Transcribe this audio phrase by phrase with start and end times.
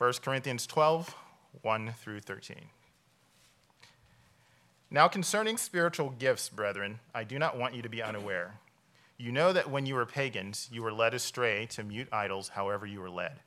[0.00, 1.14] 1 Corinthians 12,
[1.60, 2.56] 1 through 13.
[4.90, 8.54] Now, concerning spiritual gifts, brethren, I do not want you to be unaware.
[9.18, 12.86] You know that when you were pagans, you were led astray to mute idols, however
[12.86, 13.40] you were led.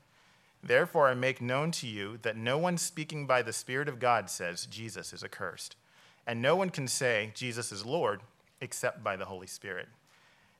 [0.64, 4.30] Therefore, I make known to you that no one speaking by the Spirit of God
[4.30, 5.76] says Jesus is accursed.
[6.28, 8.22] And no one can say Jesus is Lord
[8.62, 9.88] except by the Holy Spirit.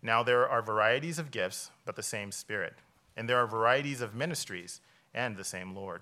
[0.02, 2.74] Now, there are varieties of gifts, but the same Spirit.
[3.16, 4.82] And there are varieties of ministries,
[5.14, 6.02] and the same Lord.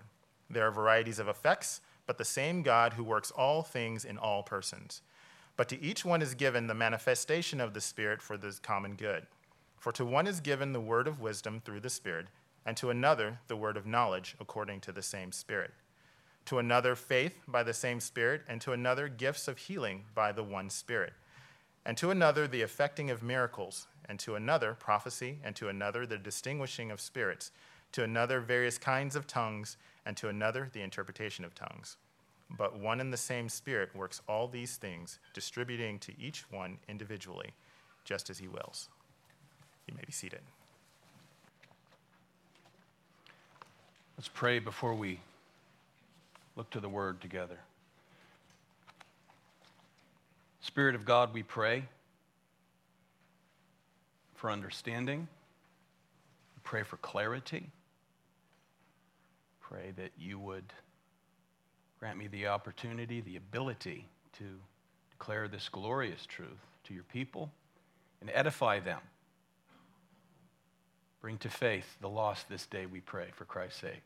[0.50, 4.44] There are varieties of effects but the same God who works all things in all
[4.44, 5.02] persons.
[5.56, 9.28] But to each one is given the manifestation of the Spirit for the common good.
[9.80, 12.28] For to one is given the word of wisdom through the Spirit,
[12.66, 15.72] and to another the word of knowledge according to the same Spirit.
[16.48, 20.44] To another, faith by the same Spirit, and to another, gifts of healing by the
[20.44, 21.14] one Spirit.
[21.86, 26.18] And to another, the effecting of miracles, and to another, prophecy, and to another, the
[26.18, 27.52] distinguishing of spirits,
[27.94, 31.98] to another, various kinds of tongues and to another the interpretation of tongues.
[32.58, 37.52] But one and the same Spirit works all these things, distributing to each one individually,
[38.04, 38.90] just as He wills.
[39.88, 40.42] You may be seated.
[44.18, 45.20] Let's pray before we
[46.56, 47.58] look to the Word together.
[50.62, 51.86] Spirit of God, we pray
[54.36, 55.28] for understanding,
[56.56, 57.70] we pray for clarity
[59.72, 60.74] pray that you would
[62.00, 64.06] grant me the opportunity, the ability
[64.38, 64.44] to
[65.12, 67.50] declare this glorious truth to your people
[68.20, 69.00] and edify them.
[71.22, 74.02] Bring to faith the lost this day, we pray, for Christ's sake.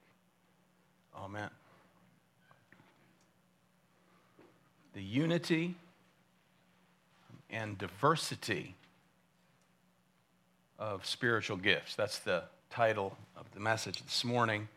[1.17, 1.49] Amen.
[4.93, 5.75] The unity
[7.49, 8.75] and diversity
[10.77, 11.95] of spiritual gifts.
[11.95, 14.67] That's the title of the message this morning.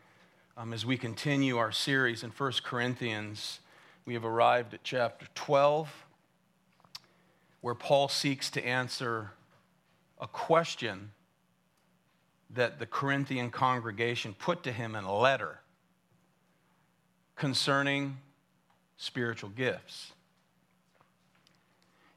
[0.59, 3.61] Um, as we continue our series in 1 Corinthians,
[4.03, 5.89] we have arrived at chapter 12,
[7.61, 9.31] where Paul seeks to answer
[10.19, 11.11] a question
[12.49, 15.61] that the Corinthian congregation put to him in a letter
[17.37, 18.17] concerning
[18.97, 20.11] spiritual gifts.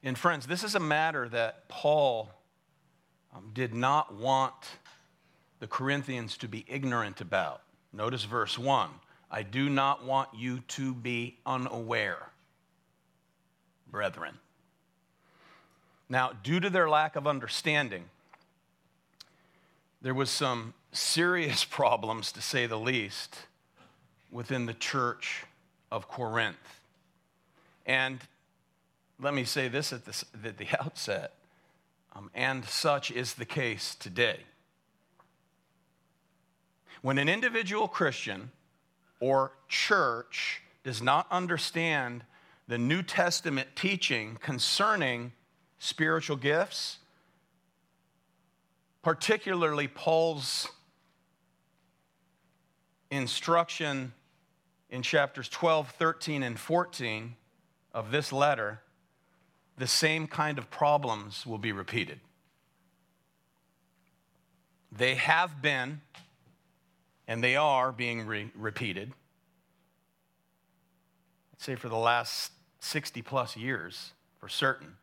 [0.03, 2.29] And, friends, this is a matter that Paul
[3.33, 4.79] um, did not want
[5.61, 7.63] the Corinthians to be ignorant about.
[7.93, 8.89] Notice verse 1
[9.31, 12.29] I do not want you to be unaware,
[13.91, 14.39] brethren.
[16.09, 18.05] Now, due to their lack of understanding,
[20.03, 23.39] there was some serious problems, to say the least,
[24.31, 25.45] within the church
[25.91, 26.81] of Corinth.
[27.87, 28.21] And
[29.21, 31.33] let me say this at the, at the outset,
[32.15, 34.41] um, and such is the case today.
[37.03, 38.51] When an individual Christian
[39.21, 42.25] or church does not understand
[42.69, 45.33] the New Testament teaching concerning
[45.79, 46.99] spiritual gifts,
[49.03, 50.69] particularly Paul's
[53.11, 54.13] instruction
[54.89, 57.35] in chapters 12, 13, and 14
[57.93, 58.81] of this letter,
[59.77, 62.21] the same kind of problems will be repeated.
[64.93, 66.01] They have been
[67.27, 69.13] and they are being re- repeated.
[71.53, 74.97] I'd say for the last 60 plus years, for certain,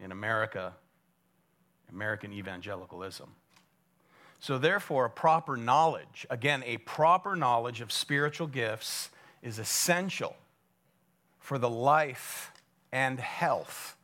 [0.00, 0.74] in America,
[1.92, 3.34] American evangelicalism.
[4.40, 9.10] So, therefore, a proper knowledge, again, a proper knowledge of spiritual gifts
[9.42, 10.36] is essential
[11.38, 12.52] for the life
[12.92, 13.96] and health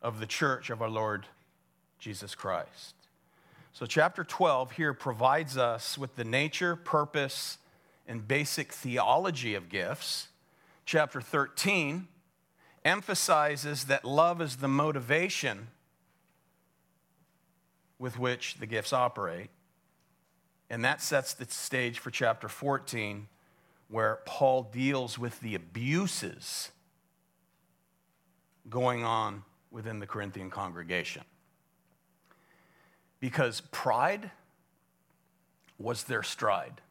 [0.00, 1.26] of the church of our Lord
[1.98, 2.94] Jesus Christ.
[3.74, 7.58] So, chapter 12 here provides us with the nature, purpose,
[8.06, 10.28] and basic theology of gifts.
[10.86, 12.06] Chapter 13
[12.84, 15.66] emphasizes that love is the motivation
[17.98, 19.50] with which the gifts operate.
[20.70, 23.26] And that sets the stage for chapter 14,
[23.88, 26.70] where Paul deals with the abuses
[28.70, 31.24] going on within the Corinthian congregation
[33.24, 34.30] because pride
[35.78, 36.82] was their stride.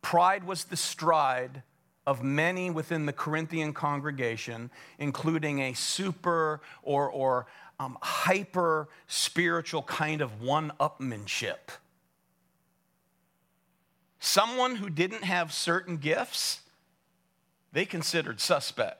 [0.00, 1.62] Pride was the stride
[2.06, 7.48] of many within the Corinthian congregation, including a super or, or
[7.78, 11.76] um, hyper spiritual kind of one upmanship.
[14.20, 16.60] Someone who didn't have certain gifts,
[17.74, 18.99] they considered suspect.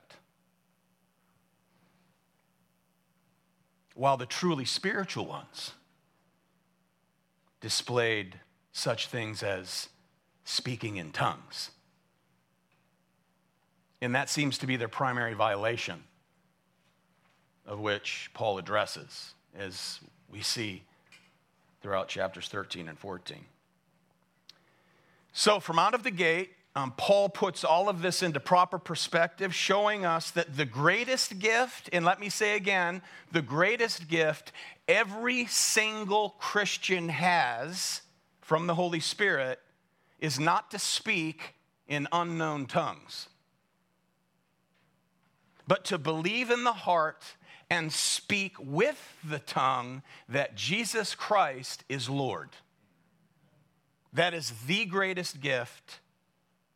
[3.94, 5.72] While the truly spiritual ones
[7.60, 8.40] displayed
[8.72, 9.88] such things as
[10.44, 11.70] speaking in tongues.
[14.00, 16.02] And that seems to be their primary violation,
[17.66, 20.00] of which Paul addresses, as
[20.30, 20.82] we see
[21.82, 23.44] throughout chapters 13 and 14.
[25.32, 29.54] So, from out of the gate, um, Paul puts all of this into proper perspective,
[29.54, 33.02] showing us that the greatest gift, and let me say again,
[33.32, 34.52] the greatest gift
[34.86, 38.02] every single Christian has
[38.40, 39.58] from the Holy Spirit
[40.20, 41.54] is not to speak
[41.88, 43.28] in unknown tongues,
[45.66, 47.24] but to believe in the heart
[47.68, 52.50] and speak with the tongue that Jesus Christ is Lord.
[54.12, 56.00] That is the greatest gift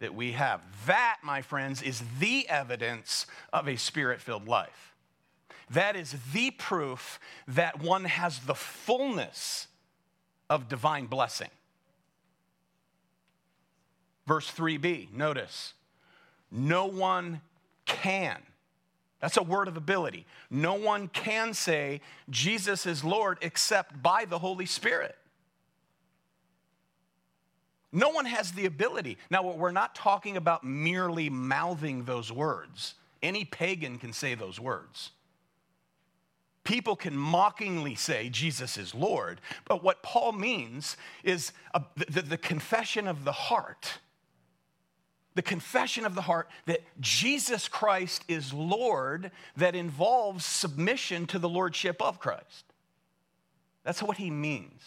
[0.01, 0.61] that we have.
[0.87, 4.95] That, my friends, is the evidence of a spirit filled life.
[5.71, 7.19] That is the proof
[7.49, 9.69] that one has the fullness
[10.51, 11.51] of divine blessing.
[14.27, 15.75] Verse 3b, notice,
[16.51, 17.41] no one
[17.87, 18.41] can.
[19.21, 20.27] That's a word of ability.
[20.51, 25.17] No one can say Jesus is Lord except by the Holy Spirit.
[27.95, 29.19] No one has the ability.
[29.31, 32.95] Now, we're not talking about merely mouthing those words.
[33.23, 35.13] Any pagan can say those words.
[36.65, 42.23] People can mockingly say Jesus is Lord, but what Paul means is uh, a, the,
[42.23, 43.99] the confession of the heart.
[45.37, 51.49] The confession of the heart that Jesus Christ is Lord that involves submission to the
[51.49, 52.65] Lordship of Christ.
[53.85, 54.83] That's what he means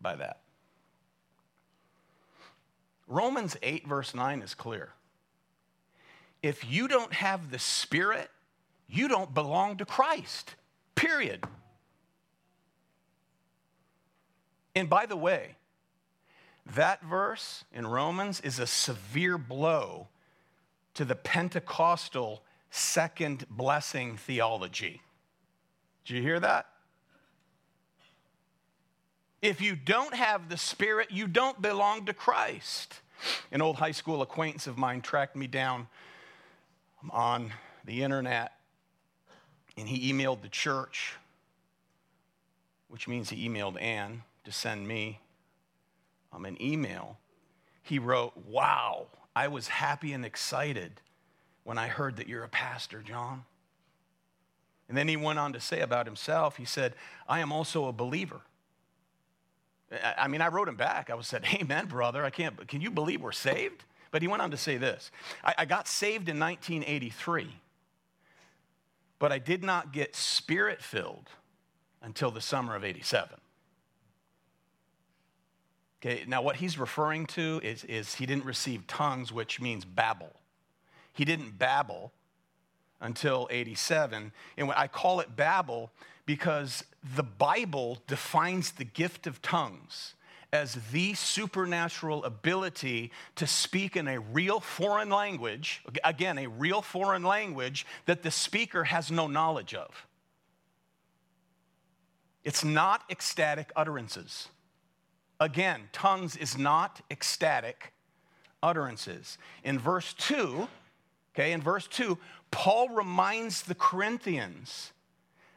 [0.00, 0.41] by that.
[3.12, 4.88] Romans 8, verse 9 is clear.
[6.42, 8.30] If you don't have the Spirit,
[8.88, 10.54] you don't belong to Christ,
[10.94, 11.44] period.
[14.74, 15.56] And by the way,
[16.74, 20.08] that verse in Romans is a severe blow
[20.94, 25.02] to the Pentecostal second blessing theology.
[26.06, 26.66] Did you hear that?
[29.42, 33.01] If you don't have the Spirit, you don't belong to Christ.
[33.50, 35.88] An old high school acquaintance of mine tracked me down
[37.10, 37.52] on
[37.84, 38.52] the internet
[39.76, 41.14] and he emailed the church,
[42.88, 45.20] which means he emailed Ann to send me
[46.32, 47.18] um, an email.
[47.82, 51.00] He wrote, Wow, I was happy and excited
[51.64, 53.44] when I heard that you're a pastor, John.
[54.88, 56.94] And then he went on to say about himself, he said,
[57.28, 58.42] I am also a believer.
[60.16, 61.10] I mean, I wrote him back.
[61.10, 62.24] I was said, Amen, brother.
[62.24, 63.84] I can't, can you believe we're saved?
[64.10, 65.10] But he went on to say this
[65.42, 67.48] I, I got saved in 1983,
[69.18, 71.28] but I did not get spirit filled
[72.02, 73.36] until the summer of 87.
[76.04, 80.34] Okay, now what he's referring to is, is he didn't receive tongues, which means babble.
[81.12, 82.12] He didn't babble
[83.00, 84.32] until 87.
[84.56, 85.92] And I call it babble
[86.26, 86.84] because
[87.16, 90.14] the Bible defines the gift of tongues
[90.52, 97.22] as the supernatural ability to speak in a real foreign language, again, a real foreign
[97.22, 100.06] language that the speaker has no knowledge of.
[102.44, 104.48] It's not ecstatic utterances.
[105.40, 107.92] Again, tongues is not ecstatic
[108.62, 109.38] utterances.
[109.64, 110.68] In verse 2,
[111.34, 112.18] okay, in verse 2,
[112.50, 114.92] Paul reminds the Corinthians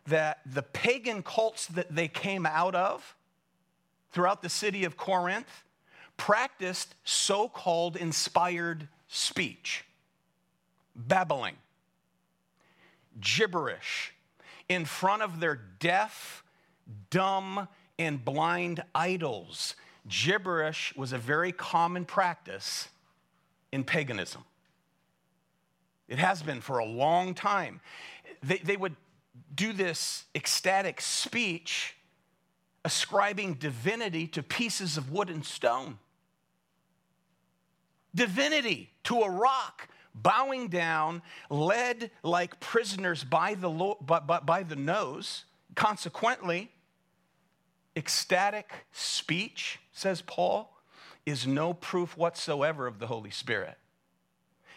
[0.08, 3.16] that the pagan cults that they came out of
[4.12, 5.64] throughout the city of Corinth
[6.18, 9.86] practiced so called inspired speech,
[10.96, 11.56] babbling,
[13.20, 14.14] gibberish
[14.70, 16.44] in front of their deaf,
[17.10, 17.68] dumb,
[18.00, 19.76] and blind idols.
[20.08, 22.90] Gibberish was a very common practice
[23.72, 24.44] in paganism.
[26.08, 27.82] It has been for a long time.
[28.44, 28.96] They, they would
[29.54, 31.96] do this ecstatic speech
[32.84, 35.98] ascribing divinity to pieces of wood and stone.
[38.14, 44.64] Divinity to a rock, bowing down, led like prisoners by the, lo- by, by, by
[44.64, 45.46] the nose.
[45.74, 46.72] Consequently,
[47.96, 50.72] ecstatic speech, says Paul,
[51.26, 53.78] is no proof whatsoever of the Holy Spirit.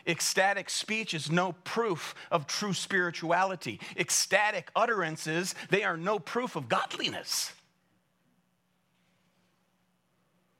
[0.09, 3.79] Ecstatic speech is no proof of true spirituality.
[3.97, 7.53] Ecstatic utterances, they are no proof of godliness.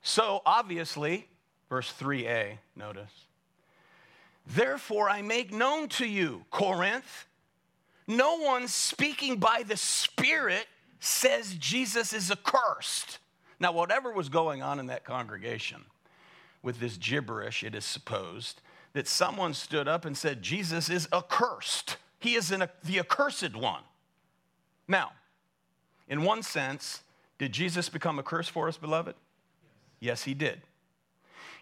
[0.03, 1.29] So, obviously,
[1.69, 3.11] verse 3a, notice.
[4.47, 7.27] Therefore, I make known to you, Corinth,
[8.07, 10.67] no one speaking by the Spirit
[11.01, 13.19] says Jesus is accursed.
[13.61, 15.85] Now, whatever was going on in that congregation,
[16.63, 18.61] with this gibberish, it is supposed,
[18.93, 21.97] that someone stood up and said, Jesus is accursed.
[22.19, 23.83] He is an, the accursed one.
[24.87, 25.13] Now,
[26.09, 27.03] in one sense,
[27.39, 29.15] did Jesus become a curse for us, beloved?
[30.01, 30.63] Yes, he did.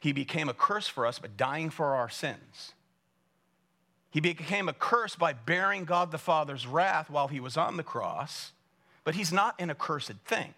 [0.01, 2.73] He became a curse for us by dying for our sins.
[4.11, 7.83] He became a curse by bearing God the Father's wrath while he was on the
[7.83, 8.53] cross,
[9.05, 10.55] but he's not an accursed thing.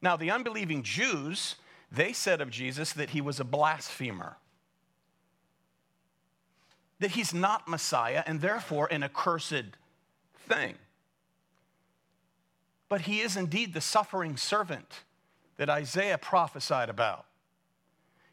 [0.00, 1.56] Now, the unbelieving Jews,
[1.90, 4.36] they said of Jesus that he was a blasphemer,
[7.00, 9.76] that he's not Messiah and therefore an accursed
[10.48, 10.74] thing.
[12.88, 15.02] But he is indeed the suffering servant
[15.56, 17.26] that Isaiah prophesied about.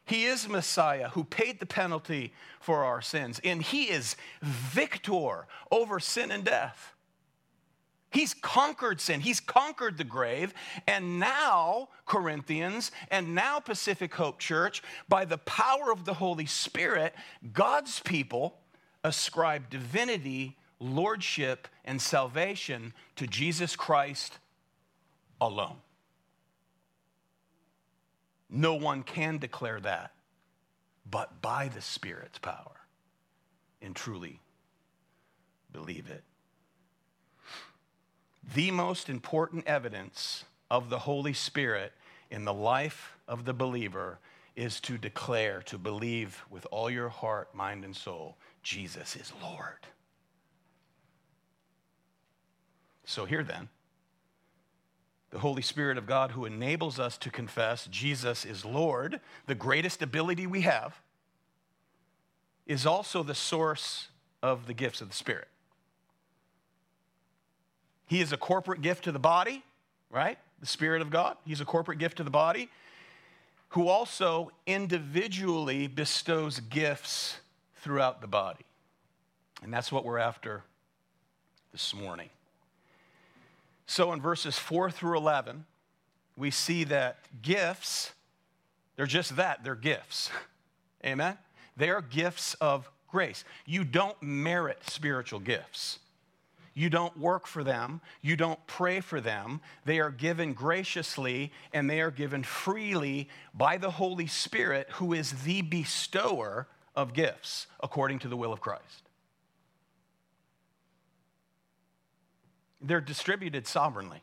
[0.04, 6.00] He is Messiah who paid the penalty for our sins, and he is victor over
[6.00, 6.91] sin and death.
[8.12, 9.20] He's conquered sin.
[9.20, 10.54] He's conquered the grave.
[10.86, 17.14] And now, Corinthians, and now, Pacific Hope Church, by the power of the Holy Spirit,
[17.52, 18.58] God's people
[19.02, 24.38] ascribe divinity, lordship, and salvation to Jesus Christ
[25.40, 25.76] alone.
[28.48, 30.12] No one can declare that
[31.10, 32.80] but by the Spirit's power
[33.80, 34.40] and truly
[35.72, 36.22] believe it.
[38.54, 41.92] The most important evidence of the Holy Spirit
[42.30, 44.18] in the life of the believer
[44.56, 49.86] is to declare, to believe with all your heart, mind, and soul, Jesus is Lord.
[53.04, 53.68] So, here then,
[55.30, 60.02] the Holy Spirit of God who enables us to confess Jesus is Lord, the greatest
[60.02, 61.00] ability we have,
[62.66, 64.08] is also the source
[64.42, 65.48] of the gifts of the Spirit.
[68.12, 69.62] He is a corporate gift to the body,
[70.10, 70.36] right?
[70.60, 71.38] The Spirit of God.
[71.46, 72.68] He's a corporate gift to the body
[73.70, 77.38] who also individually bestows gifts
[77.76, 78.66] throughout the body.
[79.62, 80.62] And that's what we're after
[81.72, 82.28] this morning.
[83.86, 85.64] So in verses 4 through 11,
[86.36, 88.12] we see that gifts,
[88.96, 90.30] they're just that, they're gifts.
[91.06, 91.38] Amen?
[91.78, 93.42] They are gifts of grace.
[93.64, 95.98] You don't merit spiritual gifts.
[96.74, 98.00] You don't work for them.
[98.22, 99.60] You don't pray for them.
[99.84, 105.42] They are given graciously and they are given freely by the Holy Spirit, who is
[105.42, 109.02] the bestower of gifts according to the will of Christ.
[112.82, 114.22] they're distributed sovereignly.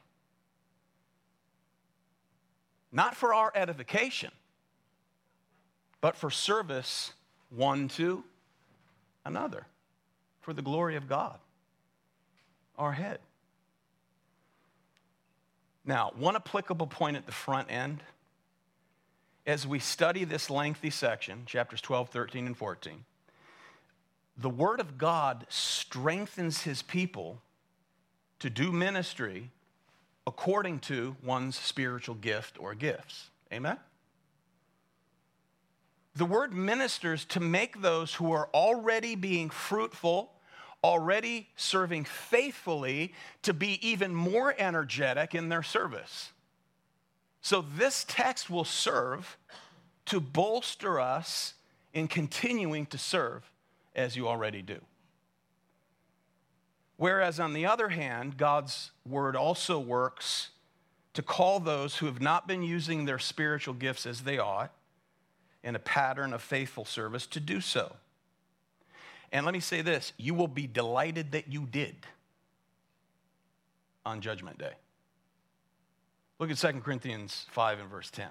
[2.91, 4.31] Not for our edification,
[6.01, 7.13] but for service
[7.49, 8.23] one to
[9.25, 9.67] another,
[10.41, 11.39] for the glory of God,
[12.79, 13.19] our head.
[15.85, 18.01] Now, one applicable point at the front end
[19.45, 23.05] as we study this lengthy section, chapters 12, 13, and 14,
[24.37, 27.41] the Word of God strengthens His people
[28.39, 29.51] to do ministry
[30.25, 33.29] according to one's spiritual gift or gifts.
[33.51, 33.77] Amen?
[36.15, 40.31] The word ministers to make those who are already being fruitful,
[40.83, 46.31] already serving faithfully, to be even more energetic in their service.
[47.41, 49.37] So, this text will serve
[50.05, 51.53] to bolster us
[51.93, 53.49] in continuing to serve
[53.95, 54.79] as you already do.
[56.97, 60.49] Whereas, on the other hand, God's word also works
[61.13, 64.71] to call those who have not been using their spiritual gifts as they ought
[65.63, 67.95] in a pattern of faithful service to do so.
[69.31, 71.95] And let me say this you will be delighted that you did
[74.05, 74.73] on Judgment Day.
[76.39, 78.27] Look at 2 Corinthians 5 and verse 10.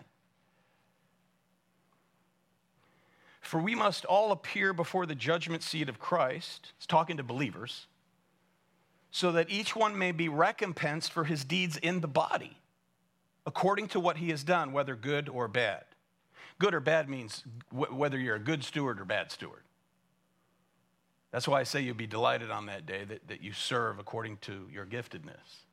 [3.41, 6.73] For we must all appear before the judgment seat of Christ.
[6.77, 7.87] It's talking to believers
[9.11, 12.59] so that each one may be recompensed for his deeds in the body,
[13.47, 15.85] according to what he has done, whether good or bad.
[16.59, 19.63] Good or bad means whether you're a good steward or bad steward.
[21.31, 24.39] That's why I say you'll be delighted on that day that, that you serve according
[24.39, 25.65] to your giftedness,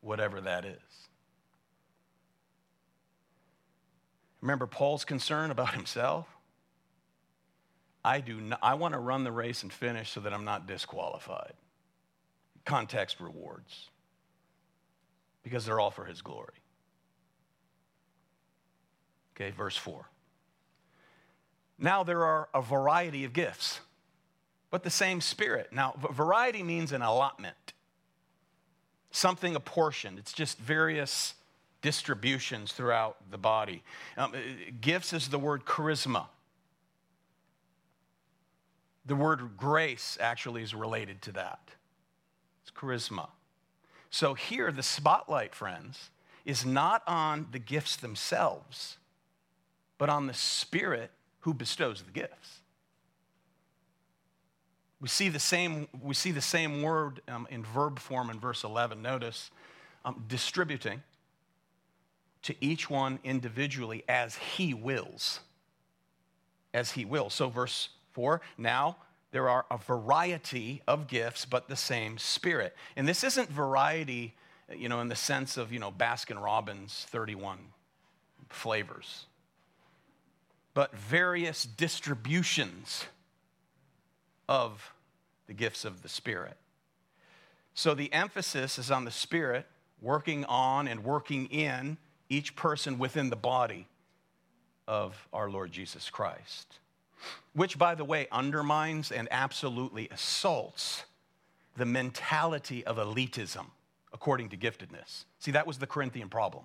[0.00, 1.08] whatever that is.
[4.40, 6.26] Remember Paul's concern about himself?
[8.04, 10.66] I do not, I want to run the race and finish so that I'm not
[10.66, 11.54] disqualified
[12.64, 13.90] context rewards
[15.42, 16.54] because they're all for his glory.
[19.34, 20.08] Okay, verse 4.
[21.78, 23.80] Now there are a variety of gifts,
[24.72, 25.68] but the same Spirit.
[25.70, 27.74] Now, variety means an allotment,
[29.10, 30.18] something apportioned.
[30.18, 31.34] It's just various
[31.82, 33.82] distributions throughout the body.
[34.16, 34.32] Um,
[34.80, 36.26] gifts is the word charisma.
[39.04, 41.60] The word grace actually is related to that.
[42.62, 43.28] It's charisma.
[44.08, 46.08] So here, the spotlight, friends,
[46.46, 48.96] is not on the gifts themselves,
[49.98, 51.10] but on the Spirit
[51.40, 52.61] who bestows the gifts.
[55.02, 58.62] We see the same, we see the same word um, in verb form in verse
[58.62, 59.02] 11.
[59.02, 59.50] Notice
[60.04, 61.02] um, distributing
[62.42, 65.40] to each one individually as he wills.
[66.72, 67.34] As he wills.
[67.34, 68.96] So, verse 4 now
[69.32, 72.76] there are a variety of gifts, but the same Spirit.
[72.94, 74.34] And this isn't variety,
[74.70, 77.58] you know, in the sense of, you know, Baskin Robbins 31
[78.50, 79.26] flavors,
[80.74, 83.06] but various distributions
[84.52, 84.92] of
[85.46, 86.56] the gifts of the Spirit.
[87.74, 89.66] So the emphasis is on the Spirit
[90.00, 91.96] working on and working in
[92.28, 93.86] each person within the body
[94.86, 96.78] of our Lord Jesus Christ
[97.54, 101.04] which, by the way, undermines and absolutely assaults
[101.76, 103.66] the mentality of elitism
[104.12, 105.24] according to giftedness.
[105.38, 106.64] See, that was the Corinthian problem.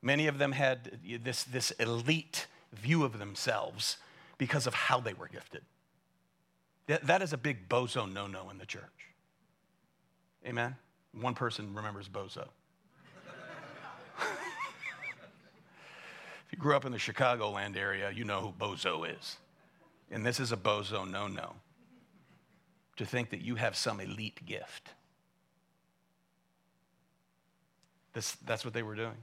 [0.00, 3.98] Many of them had this, this elite view of themselves
[4.38, 5.62] because of how they were gifted.
[6.86, 8.82] That, that is a big bozo no no in the church.
[10.46, 10.76] Amen?
[11.12, 12.48] One person remembers bozo.
[14.18, 14.26] if
[16.50, 19.36] you grew up in the Chicagoland area, you know who bozo is.
[20.10, 21.54] And this is a bozo no no
[22.96, 24.90] to think that you have some elite gift.
[28.12, 29.16] This, that's what they were doing.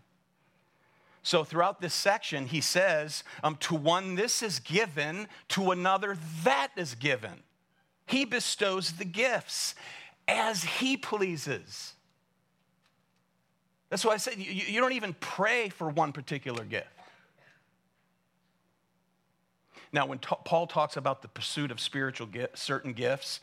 [1.22, 6.70] So, throughout this section, he says, um, To one this is given, to another that
[6.76, 7.44] is given.
[8.10, 9.76] He bestows the gifts
[10.28, 11.94] as he pleases.
[13.92, 16.88] That's why I said you, you don't even pray for one particular gift.
[19.92, 23.42] Now, when Paul talks about the pursuit of spiritual certain gifts,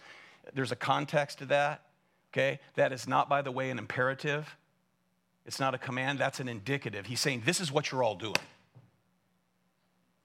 [0.52, 1.82] there's a context to that,
[2.32, 2.58] okay?
[2.74, 4.56] That is not, by the way, an imperative.
[5.44, 7.06] It's not a command, that's an indicative.
[7.06, 8.34] He's saying, this is what you're all doing.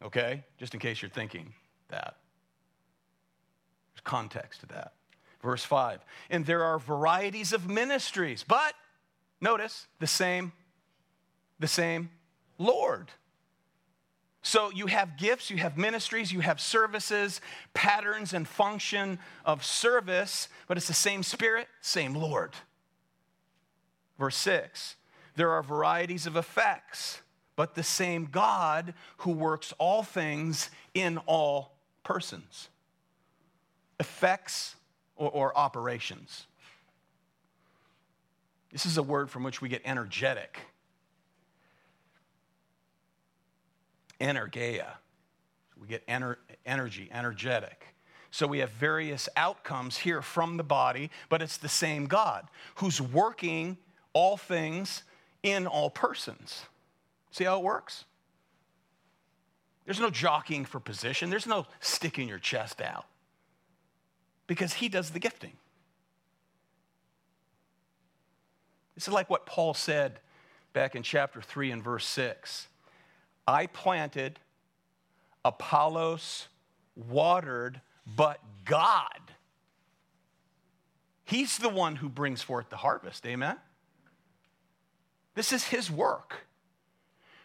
[0.04, 0.44] Okay?
[0.58, 1.54] Just in case you're thinking
[1.89, 2.16] that.
[4.04, 4.94] Context to that.
[5.42, 8.74] Verse 5 And there are varieties of ministries, but
[9.40, 10.52] notice the same,
[11.60, 12.10] the same
[12.58, 13.10] Lord.
[14.44, 17.42] So you have gifts, you have ministries, you have services,
[17.76, 22.54] patterns and function of service, but it's the same Spirit, same Lord.
[24.18, 24.96] Verse 6
[25.36, 27.22] there are varieties of effects,
[27.56, 32.70] but the same God who works all things in all persons.
[34.02, 34.76] Effects
[35.16, 36.48] or, or operations.
[38.72, 40.60] This is a word from which we get energetic.
[44.22, 44.88] energeia.
[45.80, 47.88] We get ener- energy, energetic.
[48.30, 53.02] So we have various outcomes here from the body, but it's the same God who's
[53.02, 53.78] working
[54.14, 55.04] all things
[55.44, 56.64] in all persons.
[57.32, 58.06] See how it works?
[59.86, 63.06] There's no jockeying for position, there's no sticking your chest out
[64.52, 65.54] because he does the gifting.
[68.96, 70.20] This is like what Paul said
[70.74, 72.68] back in chapter 3 and verse 6.
[73.48, 74.40] I planted,
[75.46, 76.50] Apollos
[76.98, 79.22] watered, but God.
[81.24, 83.26] He's the one who brings forth the harvest.
[83.26, 83.56] Amen?
[85.34, 86.46] This is His work,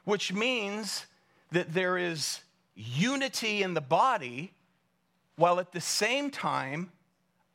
[0.04, 1.06] which means
[1.52, 2.40] that there is
[2.74, 4.50] unity in the body
[5.36, 6.90] while at the same time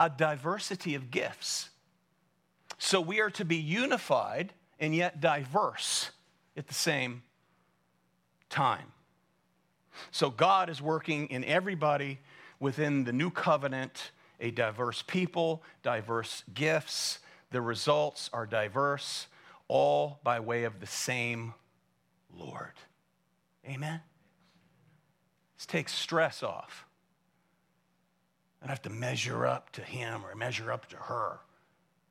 [0.02, 1.70] a diversity of gifts.
[2.80, 6.10] So we are to be unified and yet diverse
[6.58, 7.22] at the same
[8.50, 8.94] time.
[10.10, 12.18] So God is working in everybody
[12.60, 14.10] within the new covenant,
[14.40, 17.20] a diverse people, diverse gifts.
[17.52, 19.28] The results are diverse,
[19.68, 21.54] all by way of the same
[22.36, 22.74] Lord.
[23.70, 24.02] Amen?
[25.58, 26.88] This takes stress off.
[28.62, 31.40] I don't have to measure up to him or measure up to her.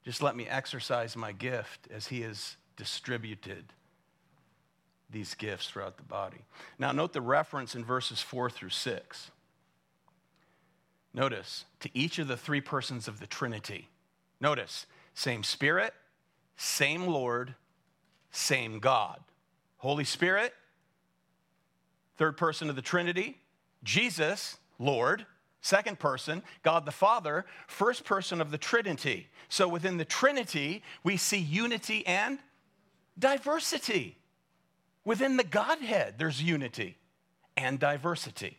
[0.04, 3.64] Just let me exercise my gift as he has distributed
[5.10, 6.44] these gifts throughout the body.
[6.78, 9.30] Now, note the reference in verses 4 through 6.
[11.12, 13.88] Notice, to each of the three persons of the Trinity.
[14.40, 15.92] Notice, same Spirit,
[16.56, 17.54] same Lord,
[18.30, 19.20] same God.
[19.78, 20.54] Holy Spirit,
[22.16, 23.38] third person of the Trinity.
[23.82, 25.26] Jesus, Lord,
[25.60, 29.28] second person, God the Father, first person of the Trinity.
[29.48, 32.38] So within the Trinity, we see unity and
[33.18, 34.16] diversity.
[35.04, 36.96] Within the Godhead, there's unity
[37.56, 38.58] and diversity.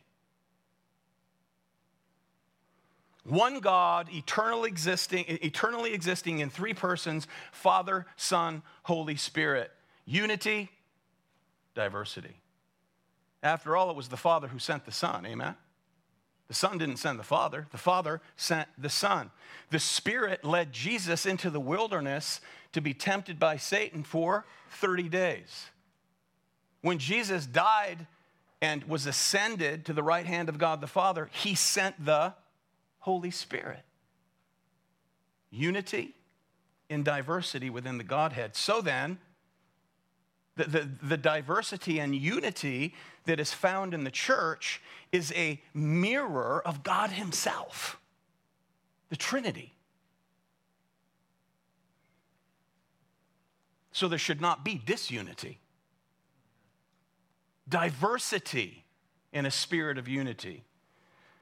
[3.24, 9.72] One God, eternally existing, eternally existing in three persons Father, Son, Holy Spirit.
[10.06, 10.72] Unity,
[11.76, 12.42] diversity.
[13.44, 15.56] After all, it was the Father who sent the Son, amen?
[16.52, 19.32] The Son didn't send the Father, the Father sent the Son.
[19.70, 22.42] The Spirit led Jesus into the wilderness
[22.74, 25.68] to be tempted by Satan for 30 days.
[26.82, 28.06] When Jesus died
[28.62, 32.34] and was ascended to the right hand of God the Father, he sent the
[33.00, 33.86] Holy Spirit.
[35.52, 36.16] Unity
[36.90, 38.58] in diversity within the Godhead.
[38.58, 39.20] So then,
[40.56, 42.94] the, the, the, diversity and unity
[43.26, 48.00] that is found in the church is a mirror of God Himself,
[49.10, 49.74] the Trinity.
[53.94, 55.60] So there should not be disunity,
[57.68, 58.84] diversity
[59.34, 60.64] in a spirit of unity.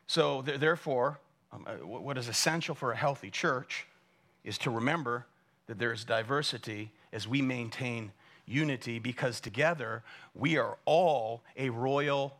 [0.07, 1.19] So, th- therefore,
[1.51, 3.87] um, uh, what is essential for a healthy church
[4.43, 5.25] is to remember
[5.67, 8.11] that there is diversity as we maintain
[8.49, 12.37] unity because together we are all a royal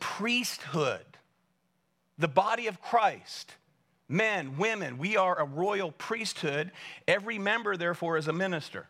[0.00, 1.04] priesthood.
[2.18, 3.52] The body of Christ,
[4.08, 6.72] men, women, we are a royal priesthood.
[7.06, 8.88] Every member, therefore, is a minister.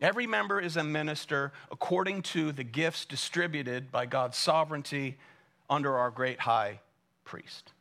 [0.00, 5.16] Every member is a minister according to the gifts distributed by God's sovereignty
[5.68, 6.80] under our great high
[7.24, 7.72] priest.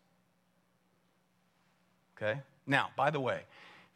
[2.17, 2.41] Okay?
[2.65, 3.41] Now, by the way,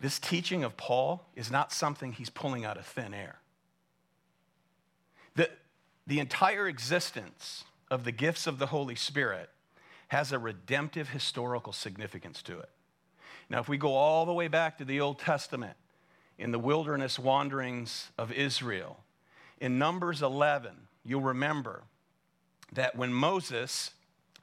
[0.02, 3.40] this teaching of Paul is not something he's pulling out of thin air.
[5.36, 5.50] The,
[6.08, 9.50] the entire existence of the gifts of the Holy Spirit
[10.08, 12.70] has a redemptive historical significance to it.
[13.48, 15.78] Now, if we go all the way back to the Old Testament,
[16.38, 19.04] in the wilderness wanderings of Israel,
[19.60, 20.72] in Numbers 11,
[21.06, 21.84] you'll remember
[22.74, 23.92] that when Moses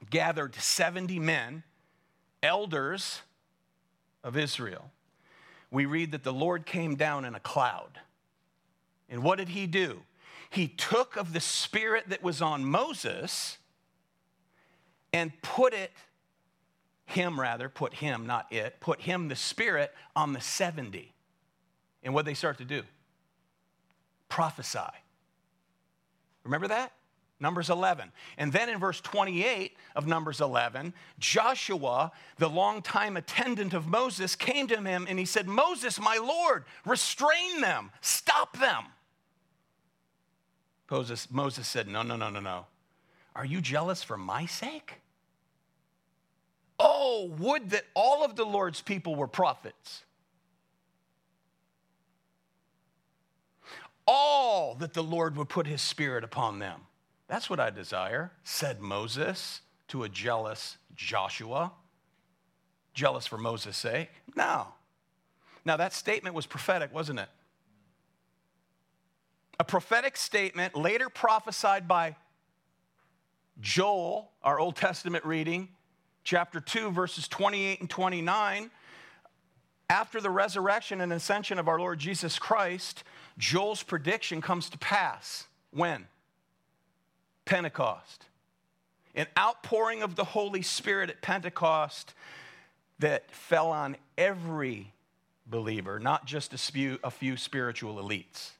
[0.09, 1.63] gathered 70 men,
[2.41, 3.21] elders
[4.23, 4.91] of Israel,
[5.71, 7.99] we read that the Lord came down in a cloud.
[9.09, 10.01] And what did he do?
[10.49, 13.57] He took of the spirit that was on Moses
[15.13, 15.91] and put it,
[17.05, 21.13] him rather, put him, not it, put him, the spirit, on the 70.
[22.03, 22.83] And what they start to do?
[24.27, 24.79] Prophesy.
[26.43, 26.93] Remember that?
[27.39, 28.11] Numbers 11.
[28.37, 34.67] And then in verse 28 of Numbers 11, Joshua, the longtime attendant of Moses, came
[34.67, 38.85] to him and he said, Moses, my Lord, restrain them, stop them.
[40.91, 42.65] Moses, Moses said, No, no, no, no, no.
[43.35, 44.95] Are you jealous for my sake?
[46.79, 50.03] Oh, would that all of the Lord's people were prophets.
[54.07, 56.81] All that the Lord would put his spirit upon them.
[57.29, 61.71] That's what I desire, said Moses to a jealous Joshua.
[62.95, 64.09] Jealous for Moses' sake?
[64.35, 64.67] No.
[65.63, 67.29] Now, that statement was prophetic, wasn't it?
[69.59, 72.15] A prophetic statement later prophesied by
[73.59, 75.69] Joel, our Old Testament reading,
[76.23, 78.71] chapter 2, verses 28 and 29.
[79.89, 83.03] After the resurrection and ascension of our Lord Jesus Christ,
[83.37, 85.45] Joel's prediction comes to pass.
[85.71, 86.07] When?
[87.49, 88.25] Pentecost.
[89.15, 92.13] An outpouring of the Holy Spirit at Pentecost
[92.99, 94.93] that fell on every
[95.47, 98.51] believer, not just a few, a few spiritual elites.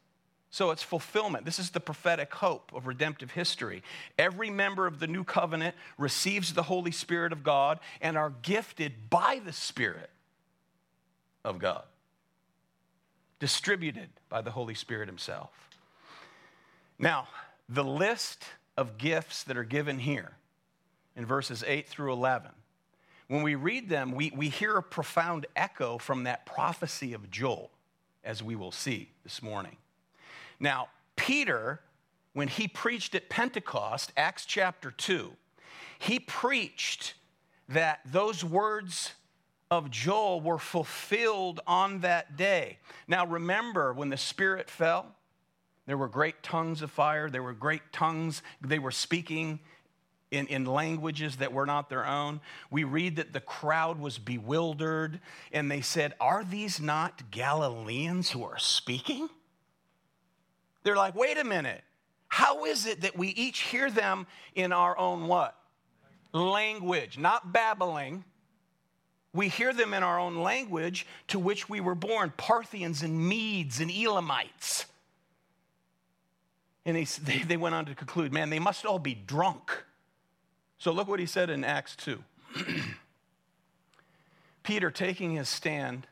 [0.49, 1.45] So it's fulfillment.
[1.45, 3.84] This is the prophetic hope of redemptive history.
[4.17, 9.12] Every member of the new covenant receives the Holy Spirit of God and are gifted
[9.12, 10.10] by the Spirit
[11.45, 11.84] of God,
[13.39, 15.52] distributed by the Holy Spirit Himself.
[16.97, 17.28] Now,
[17.69, 18.45] the list
[18.80, 20.38] of gifts that are given here
[21.13, 22.50] in verses 8 through 11,
[23.28, 27.72] when we read them, we, we hear a profound echo from that prophecy of Joel,
[28.24, 29.76] as we will see this morning.
[30.62, 30.88] Now,
[31.18, 31.82] Peter,
[32.32, 35.34] when he preached at Pentecost, Acts chapter 2,
[36.00, 37.15] he preached
[37.68, 39.12] that those words
[39.70, 42.78] of Joel were fulfilled on that day.
[43.10, 45.18] Now, remember when the Spirit fell?
[45.89, 47.32] There were great tongues of fire.
[47.32, 48.43] There were great tongues.
[48.62, 49.60] They were speaking
[50.30, 52.41] in, in languages that were not their own.
[52.69, 55.19] We read that the crowd was bewildered
[55.52, 59.30] and they said, Are these not Galileans who are speaking?
[60.84, 61.82] They're like, Wait a minute.
[62.28, 65.58] How is it that we each hear them in our own what?
[66.34, 68.23] Language, not babbling,
[69.34, 73.80] We hear them in our own language to which we were born Parthians and Medes
[73.80, 74.86] and Elamites.
[76.86, 79.84] And they, they went on to conclude, man, they must all be drunk.
[80.78, 82.24] So look what he said in Acts 2.
[84.63, 86.08] Peter, taking his stand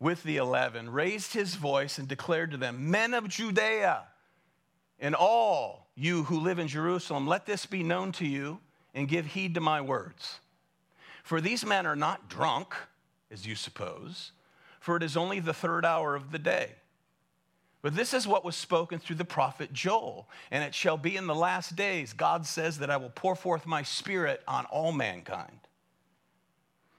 [0.00, 4.04] with the eleven, raised his voice and declared to them, Men of Judea,
[4.98, 8.60] and all you who live in Jerusalem, let this be known to you
[8.94, 10.40] and give heed to my words.
[11.22, 12.74] For these men are not drunk,
[13.30, 14.32] as you suppose,
[14.80, 16.72] for it is only the third hour of the day.
[17.84, 20.26] But this is what was spoken through the prophet Joel.
[20.50, 23.66] And it shall be in the last days, God says, that I will pour forth
[23.66, 25.58] my spirit on all mankind.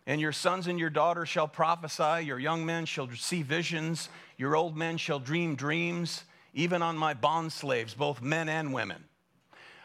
[0.06, 4.56] And your sons and your daughters shall prophesy, your young men shall see visions, your
[4.56, 9.06] old men shall dream dreams, even on my bondslaves, both men and women.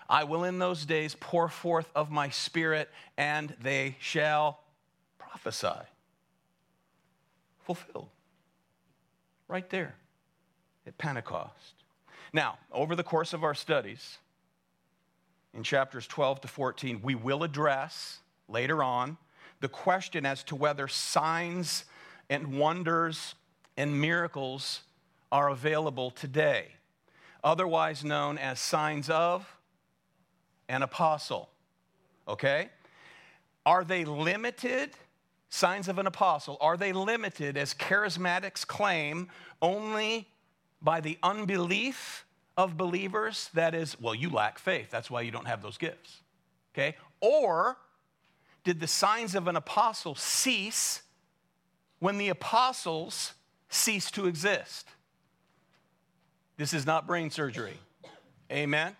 [0.06, 4.60] I will in those days pour forth of my spirit, and they shall
[5.16, 5.80] prophesy.
[7.64, 8.10] Fulfilled.
[9.48, 9.94] Right there
[10.90, 11.84] at Pentecost.
[12.32, 14.18] Now, over the course of our studies,
[15.54, 19.16] in chapters 12 to 14, we will address later on
[19.60, 21.84] the question as to whether signs
[22.28, 23.36] and wonders
[23.76, 24.80] and miracles
[25.30, 26.66] are available today,
[27.44, 29.56] otherwise known as signs of
[30.68, 31.50] an apostle.
[32.26, 32.68] Okay?
[33.64, 34.90] Are they limited?
[35.50, 39.28] Signs of an apostle, are they limited, as charismatics claim,
[39.60, 40.28] only
[40.82, 42.24] by the unbelief
[42.56, 43.50] of believers?
[43.54, 44.90] That is, well, you lack faith.
[44.90, 46.18] That's why you don't have those gifts.
[46.74, 46.96] Okay?
[47.20, 47.76] Or
[48.64, 51.02] did the signs of an apostle cease
[51.98, 53.34] when the apostles
[53.68, 54.88] ceased to exist?
[56.56, 57.78] This is not brain surgery.
[58.52, 58.96] Amen?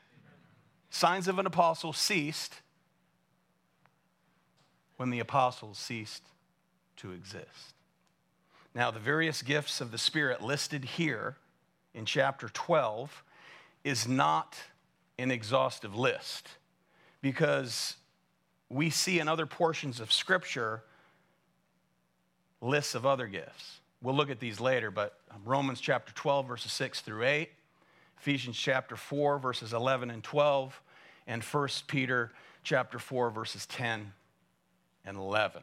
[0.91, 2.61] Signs of an apostle ceased
[4.97, 6.23] when the apostles ceased
[6.97, 7.75] to exist.
[8.75, 11.37] Now, the various gifts of the Spirit listed here
[11.95, 13.25] in chapter 12
[13.85, 14.57] is not
[15.19, 16.49] an exhaustive list
[17.21, 17.97] because
[18.69, 20.83] we see in other portions of Scripture
[22.61, 23.81] lists of other gifts.
[24.03, 27.51] We'll look at these later, but Romans chapter 12, verses 6 through 8,
[28.19, 30.81] Ephesians chapter 4, verses 11 and 12,
[31.27, 34.13] and 1 Peter chapter 4, verses 10
[35.05, 35.63] and 11.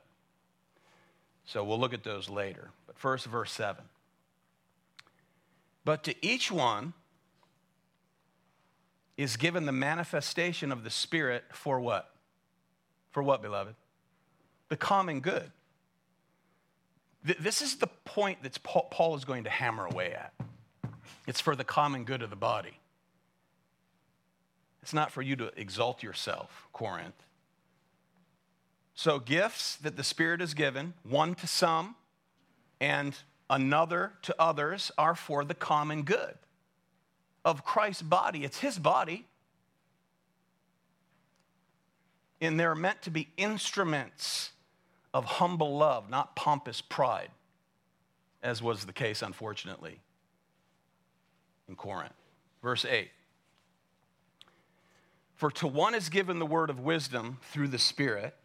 [1.46, 2.70] So we'll look at those later.
[2.86, 3.84] But first, verse 7.
[5.88, 6.92] But to each one
[9.16, 12.14] is given the manifestation of the Spirit for what?
[13.12, 13.74] For what, beloved?
[14.68, 15.50] The common good.
[17.24, 20.34] This is the point that Paul is going to hammer away at.
[21.26, 22.82] It's for the common good of the body.
[24.82, 27.24] It's not for you to exalt yourself, Corinth.
[28.94, 31.96] So, gifts that the Spirit has given, one to some
[32.82, 33.16] and
[33.50, 36.36] another to others, are for the common good
[37.46, 38.44] of Christ's body.
[38.44, 39.26] It's His body
[42.42, 44.52] and they're meant to be instruments
[45.14, 47.30] of humble love, not pompous pride,
[48.44, 50.00] as was the case, unfortunately,
[51.68, 52.14] in Corinth.
[52.62, 53.10] Verse 8
[55.36, 58.36] For to one is given the word of wisdom through the Spirit,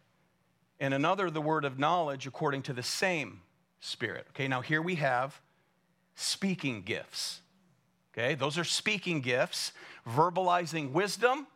[0.79, 3.41] and another the word of knowledge according to the same
[3.85, 4.25] Spirit.
[4.29, 5.41] Okay, now here we have
[6.15, 7.41] speaking gifts.
[8.13, 9.73] Okay, those are speaking gifts,
[10.07, 11.47] verbalizing wisdom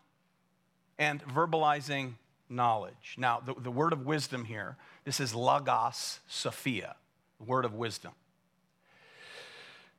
[0.99, 2.15] and verbalizing
[2.49, 3.15] knowledge.
[3.17, 6.97] Now, the, the word of wisdom here, this is logos sophia,
[7.37, 8.11] the word of wisdom.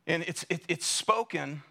[0.07, 1.63] And it's, it, it's spoken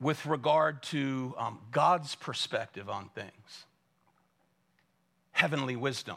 [0.00, 3.66] with regard to um, God's perspective on things,
[5.32, 6.16] heavenly wisdom,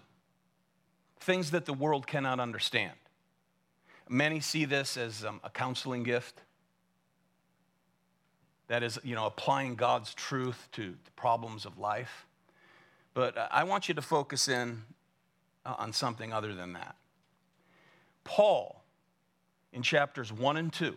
[1.20, 2.94] things that the world cannot understand.
[4.12, 6.42] Many see this as um, a counseling gift.
[8.68, 12.26] That is, you know, applying God's truth to the problems of life.
[13.14, 14.82] But I want you to focus in
[15.66, 16.96] uh, on something other than that.
[18.24, 18.84] Paul,
[19.72, 20.96] in chapters 1 and 2,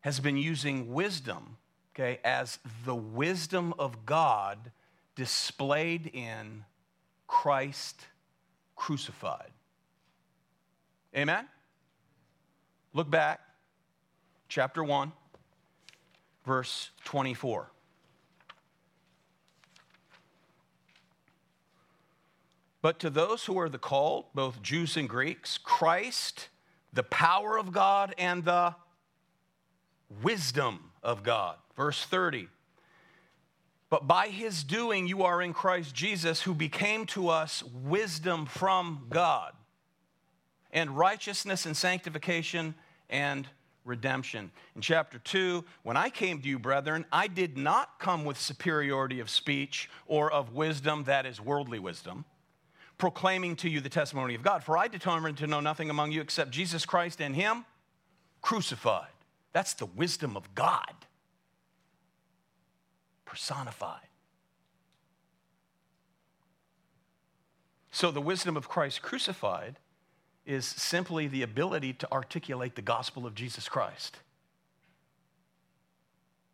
[0.00, 1.56] has been using wisdom,
[1.94, 4.72] okay, as the wisdom of God
[5.14, 6.64] displayed in
[7.26, 8.06] Christ
[8.76, 9.50] crucified.
[11.14, 11.46] Amen?
[12.92, 13.40] Look back,
[14.48, 15.12] chapter 1,
[16.46, 17.70] verse 24.
[22.86, 26.48] But to those who are the called, both Jews and Greeks, Christ,
[26.92, 28.76] the power of God and the
[30.22, 31.56] wisdom of God.
[31.76, 32.48] Verse 30
[33.90, 39.06] But by his doing, you are in Christ Jesus, who became to us wisdom from
[39.10, 39.52] God,
[40.72, 42.74] and righteousness and sanctification
[43.08, 43.46] and
[43.84, 44.50] redemption.
[44.74, 49.20] In chapter 2, when I came to you, brethren, I did not come with superiority
[49.20, 52.24] of speech or of wisdom, that is worldly wisdom,
[52.98, 54.64] proclaiming to you the testimony of God.
[54.64, 57.64] For I determined to know nothing among you except Jesus Christ and him
[58.42, 59.08] crucified.
[59.52, 60.94] That's the wisdom of God
[63.24, 64.00] personified.
[67.90, 69.78] So, the wisdom of Christ crucified
[70.46, 74.18] is simply the ability to articulate the gospel of Jesus Christ.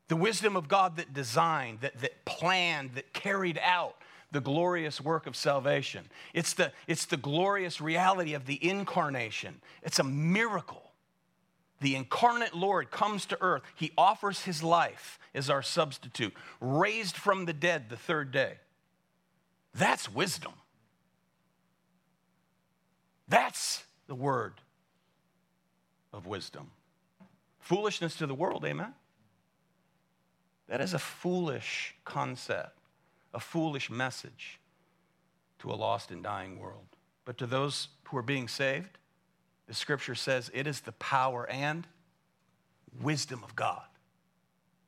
[0.09, 3.97] The wisdom of God that designed, that, that planned, that carried out
[4.31, 6.07] the glorious work of salvation.
[6.35, 9.61] It's the, it's the glorious reality of the incarnation.
[9.83, 10.93] It's a miracle.
[11.81, 13.63] The incarnate Lord comes to earth.
[13.75, 18.55] He offers his life as our substitute, raised from the dead the third day.
[19.75, 20.53] That's wisdom.
[23.33, 24.61] That's the word
[26.13, 26.71] of wisdom.
[27.61, 28.93] Foolishness to the world, amen?
[30.69, 32.77] That is a foolish concept,
[33.33, 34.61] a foolish message
[35.61, 36.85] to a lost and dying world.
[37.25, 38.99] But to those who are being saved,
[39.67, 41.87] the scripture says it is the power and
[43.01, 43.87] wisdom of God.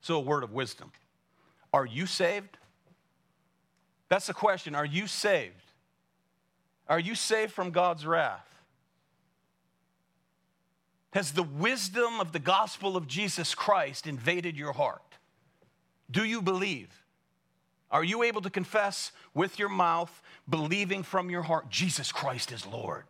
[0.02, 0.92] So, a word of wisdom.
[1.72, 2.58] Are you saved?
[4.10, 4.74] That's the question.
[4.74, 5.63] Are you saved?
[6.88, 8.48] Are you saved from God's wrath?
[11.12, 15.00] Has the wisdom of the gospel of Jesus Christ invaded your heart?
[16.10, 16.88] Do you believe?
[17.90, 22.66] Are you able to confess with your mouth, believing from your heart, Jesus Christ is
[22.66, 23.04] Lord?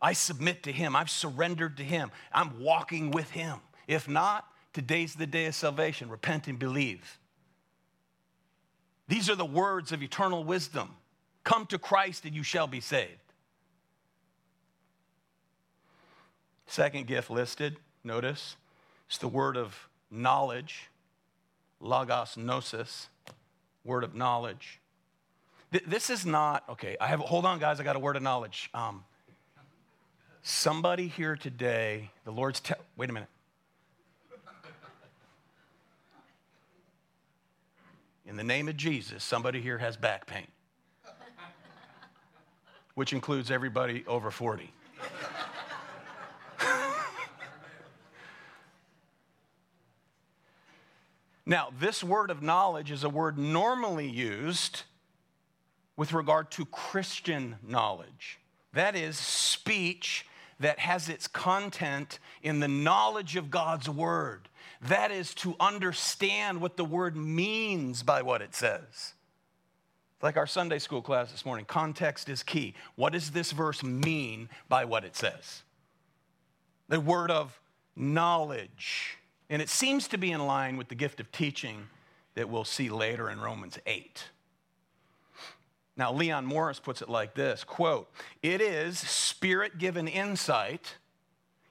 [0.00, 0.96] I submit to Him.
[0.96, 2.10] I've surrendered to Him.
[2.32, 3.60] I'm walking with Him.
[3.86, 6.08] If not, today's the day of salvation.
[6.08, 7.20] Repent and believe.
[9.06, 10.90] These are the words of eternal wisdom.
[11.44, 13.18] Come to Christ and you shall be saved.
[16.66, 18.56] Second gift listed, notice,
[19.06, 20.88] it's the word of knowledge,
[21.80, 23.08] logos gnosis,
[23.84, 24.80] word of knowledge.
[25.86, 28.70] This is not, okay, I have, hold on, guys, I got a word of knowledge.
[28.74, 29.04] Um,
[30.42, 33.28] somebody here today, the Lord's, te- wait a minute.
[38.24, 40.46] In the name of Jesus, somebody here has back pain,
[42.94, 44.72] which includes everybody over 40.
[51.44, 54.82] Now, this word of knowledge is a word normally used
[55.96, 58.38] with regard to Christian knowledge.
[58.72, 60.24] That is, speech
[60.60, 64.48] that has its content in the knowledge of God's word.
[64.82, 69.14] That is to understand what the word means by what it says.
[70.22, 72.74] Like our Sunday school class this morning, context is key.
[72.94, 75.62] What does this verse mean by what it says?
[76.88, 77.60] The word of
[77.96, 79.18] knowledge.
[79.50, 81.88] And it seems to be in line with the gift of teaching
[82.34, 84.24] that we'll see later in Romans 8.
[85.96, 88.08] Now, Leon Morris puts it like this quote,
[88.42, 90.96] It is spirit given insight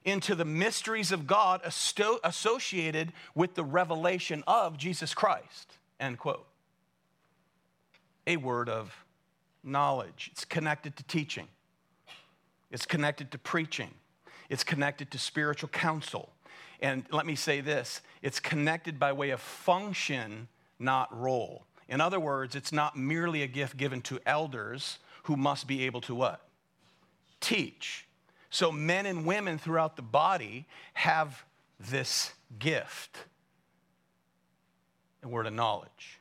[0.04, 5.78] into the mysteries of God associated with the revelation of Jesus Christ.
[6.00, 6.51] End quote.
[8.28, 9.06] A word of
[9.64, 10.30] knowledge.
[10.32, 11.48] It's connected to teaching,
[12.72, 13.92] it's connected to preaching,
[14.50, 16.30] it's connected to spiritual counsel,
[16.82, 20.48] and let me say this it's connected by way of function,
[20.80, 21.66] not role.
[21.88, 26.02] In other words, it's not merely a gift given to elders who must be able
[26.02, 26.42] to what?
[27.42, 28.08] Teach.
[28.50, 31.44] So men and women throughout the body have
[31.80, 33.18] this gift,
[35.24, 36.21] a word of knowledge.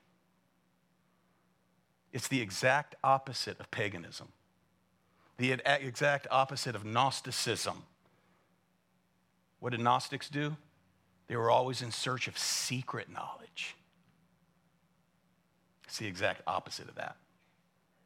[2.13, 4.29] It's the exact opposite of paganism,
[5.39, 7.85] the exact opposite of Gnosticism.
[9.61, 10.57] What did Gnostics do?
[11.29, 13.77] They were always in search of secret knowledge.
[15.85, 17.17] It's the exact opposite of that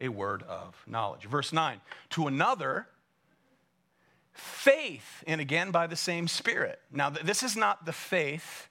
[0.00, 1.24] a word of knowledge.
[1.24, 2.86] Verse 9, to another,
[4.32, 6.80] faith, and again by the same Spirit.
[6.90, 8.68] Now, this is not the faith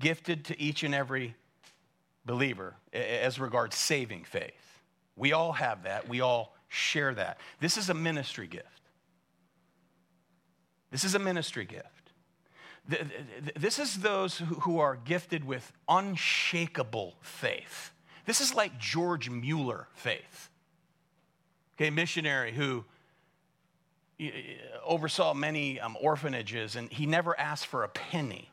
[0.00, 1.34] gifted to each and every
[2.26, 4.65] believer as regards saving faith.
[5.16, 7.38] We all have that, we all share that.
[7.60, 8.66] This is a ministry gift.
[10.90, 12.12] This is a ministry gift.
[13.56, 17.92] This is those who are gifted with unshakable faith.
[18.26, 20.50] This is like George Mueller faith.
[21.76, 22.84] Okay, missionary who
[24.84, 28.50] oversaw many um, orphanages and he never asked for a penny.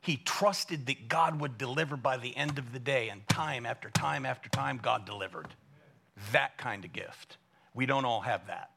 [0.00, 3.88] He trusted that God would deliver by the end of the day, and time after
[3.88, 5.48] time after time, God delivered.
[6.32, 7.38] That kind of gift.
[7.74, 8.70] We don't all have that.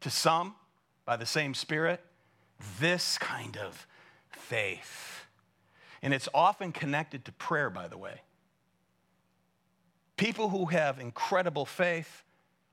[0.00, 0.54] To some,
[1.04, 2.00] by the same Spirit,
[2.80, 3.86] this kind of
[4.30, 5.26] faith.
[6.02, 8.20] And it's often connected to prayer, by the way.
[10.16, 12.22] People who have incredible faith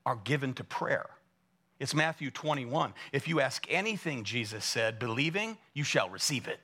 [0.06, 1.10] are given to prayer.
[1.80, 2.94] It's Matthew 21.
[3.14, 6.60] If you ask anything, Jesus said, believing, you shall receive it.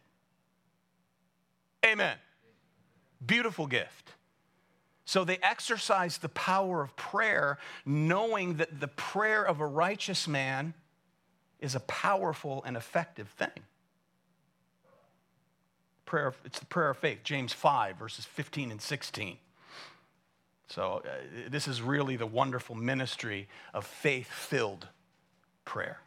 [1.85, 2.17] Amen.
[3.25, 4.11] Beautiful gift.
[5.05, 10.73] So they exercise the power of prayer, knowing that the prayer of a righteous man
[11.59, 13.63] is a powerful and effective thing.
[16.05, 19.37] Prayer, it's the prayer of faith, James 5, verses 15 and 16.
[20.67, 21.09] So, uh,
[21.49, 24.87] this is really the wonderful ministry of faith filled
[25.63, 25.99] prayer.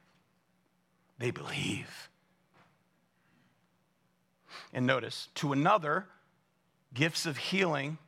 [1.18, 2.08] They believe.
[4.72, 6.06] And notice, to another,
[6.92, 7.98] gifts of healing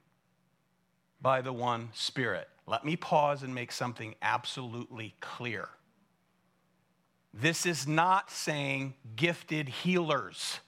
[1.20, 2.48] by the one Spirit.
[2.66, 5.68] Let me pause and make something absolutely clear.
[7.32, 10.60] This is not saying gifted healers.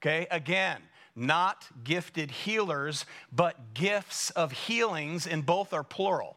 [0.00, 0.80] Okay, again,
[1.14, 6.36] not gifted healers, but gifts of healings, and both are plural.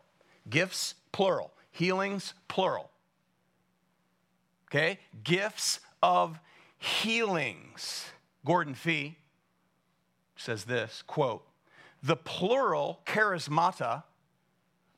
[0.49, 1.51] Gifts, plural.
[1.71, 2.89] Healings, plural.
[4.67, 6.39] Okay, gifts of
[6.77, 8.05] healings.
[8.45, 9.17] Gordon Fee
[10.35, 11.45] says this quote,
[12.01, 14.03] the plural charismata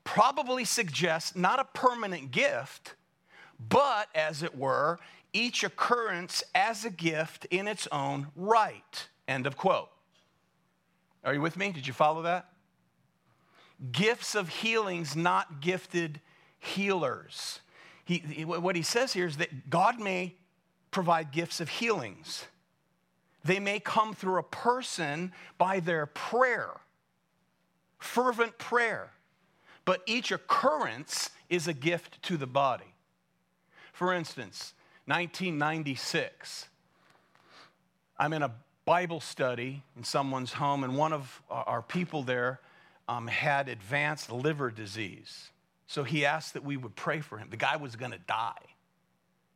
[0.04, 2.95] probably suggests not a permanent gift,
[3.70, 4.99] but as it were,
[5.34, 9.08] each occurrence as a gift in its own right.
[9.28, 9.89] End of quote.
[11.24, 11.72] Are you with me?
[11.72, 12.49] Did you follow that?
[13.91, 16.20] Gifts of healings, not gifted
[16.60, 17.60] healers.
[18.06, 20.36] He, what he says here is that God may
[20.91, 22.45] provide gifts of healings.
[23.43, 26.82] They may come through a person by their prayer,
[28.02, 29.12] fervent prayer,
[29.86, 32.93] but each occurrence is a gift to the body.
[33.93, 34.74] For instance,
[35.06, 36.68] 1996,
[38.18, 38.52] I'm in a
[38.86, 42.60] Bible study in someone's home, and one of our people there
[43.08, 45.49] um, had advanced liver disease.
[45.88, 47.49] So he asked that we would pray for him.
[47.49, 48.62] The guy was going to die.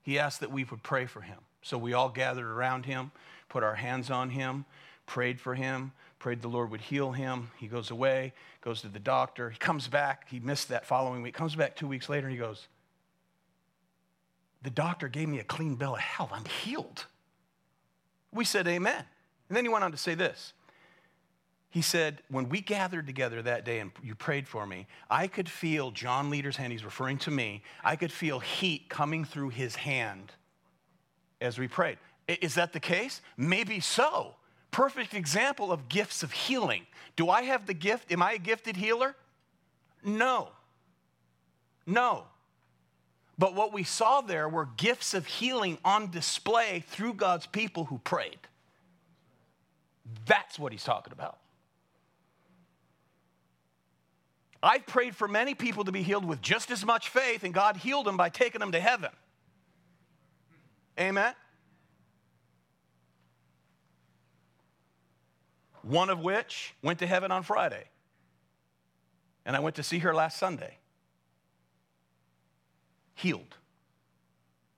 [0.03, 1.39] He asked that we would pray for him.
[1.61, 3.11] So we all gathered around him,
[3.49, 4.65] put our hands on him,
[5.05, 5.93] prayed for him,
[6.25, 7.51] prayed the Lord would heal him.
[7.59, 9.51] He goes away, goes to the doctor.
[9.51, 10.27] He comes back.
[10.27, 11.35] He missed that following week.
[11.35, 12.67] Comes back two weeks later, and he goes,
[14.63, 16.31] The doctor gave me a clean bill of health.
[16.33, 17.05] I'm healed.
[18.31, 19.05] We said, Amen.
[19.49, 20.53] And then he went on to say this.
[21.69, 25.47] He said, When we gathered together that day and you prayed for me, I could
[25.47, 29.75] feel John Leader's hand, he's referring to me, I could feel heat coming through his
[29.75, 30.31] hand
[31.39, 31.99] as we prayed.
[32.27, 33.21] Is that the case?
[33.37, 34.37] Maybe so.
[34.75, 36.85] Perfect example of gifts of healing.
[37.15, 38.11] Do I have the gift?
[38.11, 39.15] Am I a gifted healer?
[40.03, 40.49] No.
[41.85, 42.25] No.
[43.37, 47.99] But what we saw there were gifts of healing on display through God's people who
[47.99, 48.37] prayed.
[50.25, 51.37] That's what he's talking about.
[54.61, 57.77] I've prayed for many people to be healed with just as much faith, and God
[57.77, 59.11] healed them by taking them to heaven.
[60.99, 61.33] Amen?
[65.85, 67.83] One of which went to heaven on Friday.
[69.45, 70.79] And I went to see her last Sunday.
[73.13, 73.55] Healed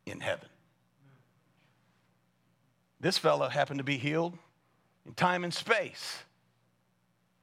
[0.06, 0.50] in heaven.
[3.00, 4.38] This fellow happened to be healed
[5.06, 6.24] in time and space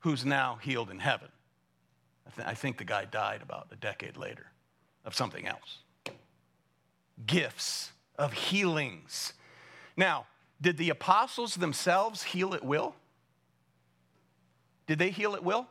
[0.01, 1.29] who's now healed in heaven.
[2.27, 4.47] I, th- I think the guy died about a decade later
[5.07, 5.79] of something else.
[7.27, 9.33] Gifts of healings.
[9.97, 10.27] Now,
[10.61, 12.95] did the apostles themselves heal at will?
[14.87, 15.67] Did they heal at will?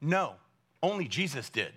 [0.00, 0.34] No,
[0.82, 1.72] only Jesus did.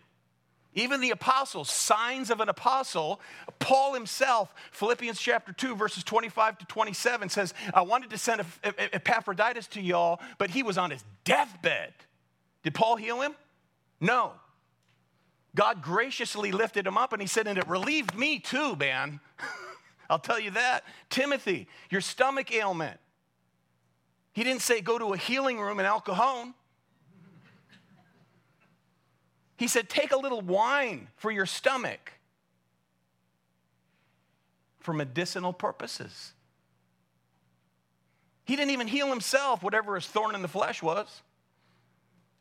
[0.74, 3.20] Even the apostles, signs of an apostle,
[3.58, 9.68] Paul himself, Philippians chapter 2, verses 25 to 27 says, I wanted to send Epaphroditus
[9.68, 11.94] to y'all, but he was on his deathbed.
[12.64, 13.34] Did Paul heal him?
[14.00, 14.34] No.
[15.56, 19.20] God graciously lifted him up and he said, and it relieved me too, man.
[20.10, 20.84] I'll tell you that.
[21.10, 23.00] Timothy, your stomach ailment.
[24.34, 26.54] He didn't say go to a healing room in El Cajon.
[29.60, 32.14] He said, Take a little wine for your stomach
[34.80, 36.32] for medicinal purposes.
[38.46, 41.24] He didn't even heal himself, whatever his thorn in the flesh was.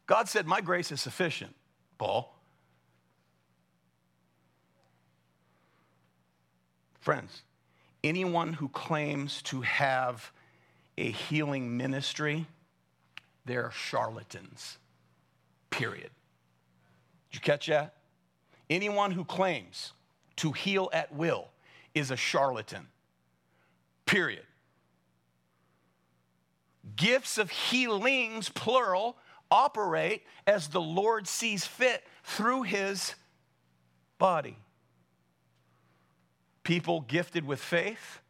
[0.07, 1.57] God said, My grace is sufficient,
[1.99, 2.33] Paul.
[7.01, 7.43] Friends,
[8.05, 10.31] anyone who claims to have
[10.97, 12.47] a healing ministry,
[13.45, 14.79] they're charlatans.
[15.71, 16.11] Period.
[17.31, 17.95] Did you catch that?
[18.71, 19.93] Anyone who claims
[20.37, 21.49] to heal at will
[21.95, 22.87] is a charlatan.
[24.07, 24.45] Period.
[26.97, 29.17] Gifts of healings, plural,
[29.51, 33.15] operate as the Lord sees fit through his
[34.19, 34.57] body.
[36.63, 38.21] People gifted with faith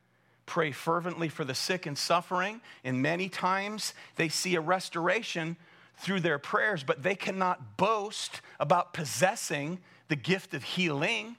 [0.49, 5.57] pray fervently for the sick and suffering, and many times they see a restoration
[5.99, 9.79] through their prayers, but they cannot boast about possessing
[10.09, 11.37] the gift of healing.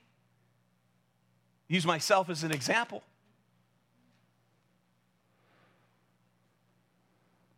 [1.67, 3.03] Use myself as an example.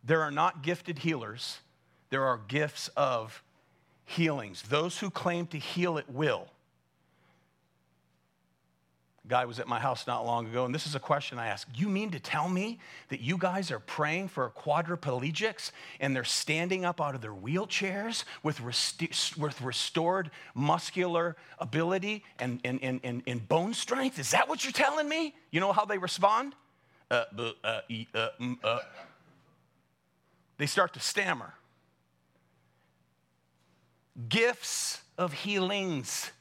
[0.04, 1.58] There are not gifted healers,
[2.10, 3.42] there are gifts of
[4.04, 4.62] healings.
[4.62, 6.48] Those who claim to heal at will
[9.28, 11.78] guy was at my house not long ago, and this is a question I asked.
[11.78, 15.70] You mean to tell me that you guys are praying for quadriplegics
[16.00, 22.82] and they're standing up out of their wheelchairs with, with restored muscular ability and, and,
[22.82, 24.18] and, and, and, bone strength?
[24.18, 25.34] Is that what you're telling me?
[25.50, 26.54] You know how they respond?
[27.10, 27.80] Uh, uh,
[28.14, 28.28] uh,
[28.64, 28.78] uh.
[30.58, 31.54] They start to stammer.
[34.28, 36.32] Gifts of healings,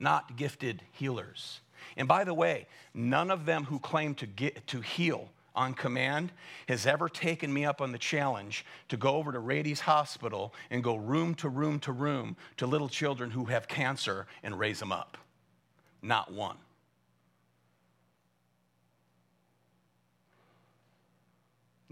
[0.00, 1.60] not gifted healers.
[1.98, 6.30] And by the way, none of them who claim to, get, to heal on command
[6.68, 10.82] has ever taken me up on the challenge to go over to Rady's hospital and
[10.84, 14.92] go room to room to room to little children who have cancer and raise them
[14.92, 15.18] up.
[16.00, 16.56] Not one.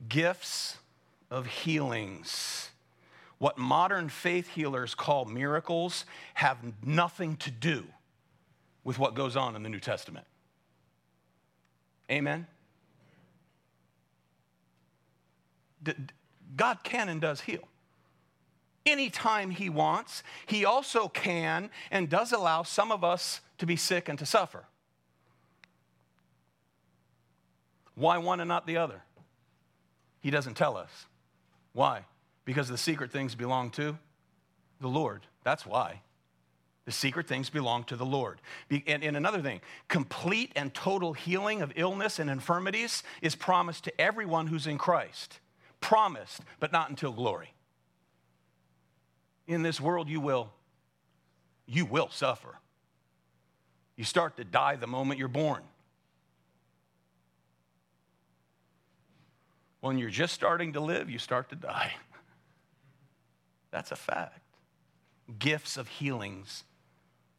[0.09, 0.77] Gifts
[1.33, 2.71] of healings.
[3.39, 6.05] What modern faith healers call miracles
[6.35, 7.87] have nothing to do
[8.87, 10.25] with what goes on in the New Testament.
[12.09, 12.47] Amen?
[16.57, 17.67] God can and does heal.
[18.87, 24.09] Anytime He wants, He also can and does allow some of us to be sick
[24.09, 24.65] and to suffer.
[27.97, 29.03] Why one and not the other?
[30.21, 31.07] He doesn't tell us.
[31.73, 32.05] Why?
[32.45, 33.99] Because the secret things belong to
[34.81, 35.27] the Lord.
[35.43, 36.03] That's why.
[36.87, 38.41] The secret things belong to the Lord.
[38.71, 44.01] And, and, another thing, complete and total healing of illness and infirmities is promised to
[44.01, 45.41] everyone who's in Christ.
[45.81, 47.53] Promised, but not until glory.
[49.49, 50.53] In this world, you will,
[51.67, 52.55] you will suffer.
[53.97, 55.63] You start to die the moment you're born.
[59.81, 61.95] When you're just starting to live, you start to die.
[63.73, 64.41] That's a fact.
[65.39, 66.63] Gifts of healings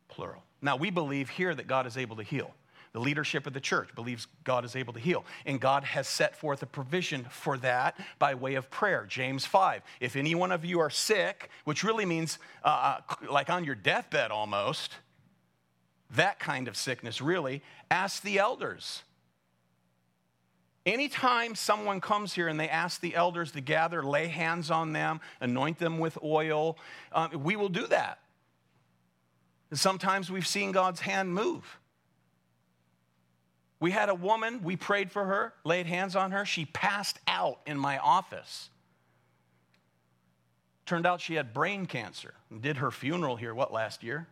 [0.08, 0.44] plural.
[0.62, 2.54] Now, we believe here that God is able to heal.
[2.94, 5.26] The leadership of the church believes God is able to heal.
[5.46, 9.06] And God has set forth a provision for that by way of prayer.
[9.08, 9.84] James 5.
[10.00, 13.76] If any one of you are sick, which really means uh, uh, like on your
[13.76, 14.96] deathbed almost,
[16.12, 19.04] that kind of sickness really, ask the elders.
[20.86, 25.20] Anytime someone comes here and they ask the elders to gather, lay hands on them,
[25.42, 26.78] anoint them with oil,
[27.12, 28.20] uh, we will do that.
[29.70, 31.80] And sometimes we've seen God's hand move.
[33.80, 36.46] We had a woman, we prayed for her, laid hands on her.
[36.46, 38.70] She passed out in my office.
[40.86, 44.28] Turned out she had brain cancer and did her funeral here, what, last year?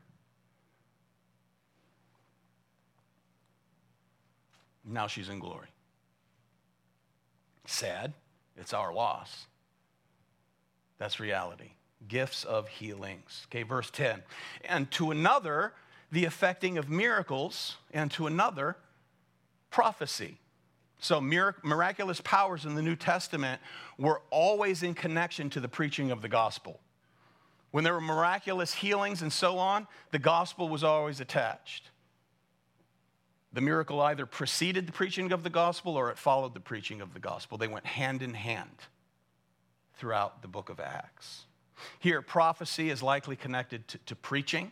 [4.84, 5.68] Now she's in glory.
[7.66, 8.14] Sad.
[8.58, 9.48] It's our loss.
[10.98, 11.75] That's reality
[12.08, 13.48] gifts of healings.
[13.50, 14.24] Okay, verse 10.
[14.66, 15.74] And to another,
[16.12, 18.78] the effecting of miracles, and to another,
[19.70, 20.38] prophecy.
[21.00, 23.62] So, miraculous powers in the New Testament
[23.98, 26.80] were always in connection to the preaching of the gospel.
[27.72, 31.92] When there were miraculous healings and so on, the gospel was always attached.
[33.52, 37.14] The miracle either preceded the preaching of the gospel or it followed the preaching of
[37.14, 37.58] the gospel.
[37.58, 38.78] They went hand in hand
[39.96, 41.44] throughout the book of Acts.
[42.00, 44.72] Here, prophecy is likely connected to, to preaching,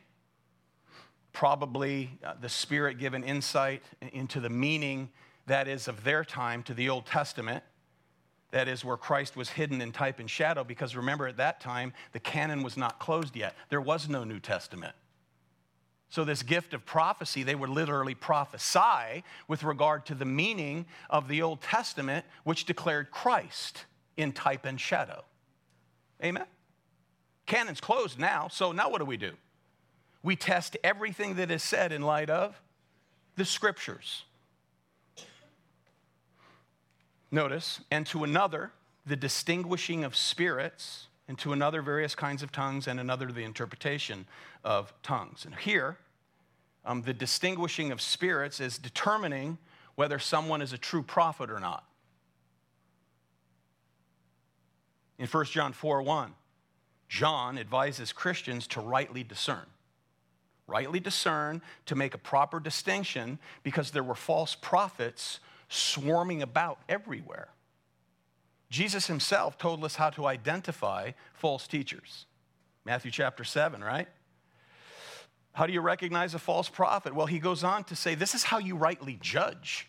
[1.32, 3.82] probably uh, the Spirit given insight
[4.14, 5.10] into the meaning
[5.48, 7.64] that is of their time to the Old Testament.
[8.52, 11.92] That is where Christ was hidden in type and shadow, because remember, at that time,
[12.12, 13.56] the canon was not closed yet.
[13.70, 14.94] There was no New Testament.
[16.10, 21.28] So, this gift of prophecy, they would literally prophesy with regard to the meaning of
[21.28, 23.86] the Old Testament, which declared Christ
[24.16, 25.24] in type and shadow.
[26.24, 26.46] Amen?
[27.46, 29.32] Canon's closed now, so now what do we do?
[30.22, 32.60] We test everything that is said in light of
[33.36, 34.24] the scriptures.
[37.32, 38.72] Notice, and to another,
[39.06, 44.28] the distinguishing of spirits, and to another, various kinds of tongues, and another, the interpretation
[44.64, 45.46] of tongues.
[45.46, 45.98] And here,
[46.86, 49.58] um, the distinguishing of spirits is determining
[49.96, 51.86] whether someone is a true prophet or not.
[55.18, 56.34] In 1 John 4 1,
[57.14, 59.68] John advises Christians to rightly discern.
[60.66, 65.40] Rightly discern to make a proper distinction because there were false prophets
[65.70, 67.50] swarming about everywhere.
[68.72, 72.26] Jesus himself told us how to identify false teachers.
[72.84, 74.08] Matthew chapter 7, right?
[75.52, 77.14] How do you recognize a false prophet?
[77.14, 79.88] Well, he goes on to say this is how you rightly judge.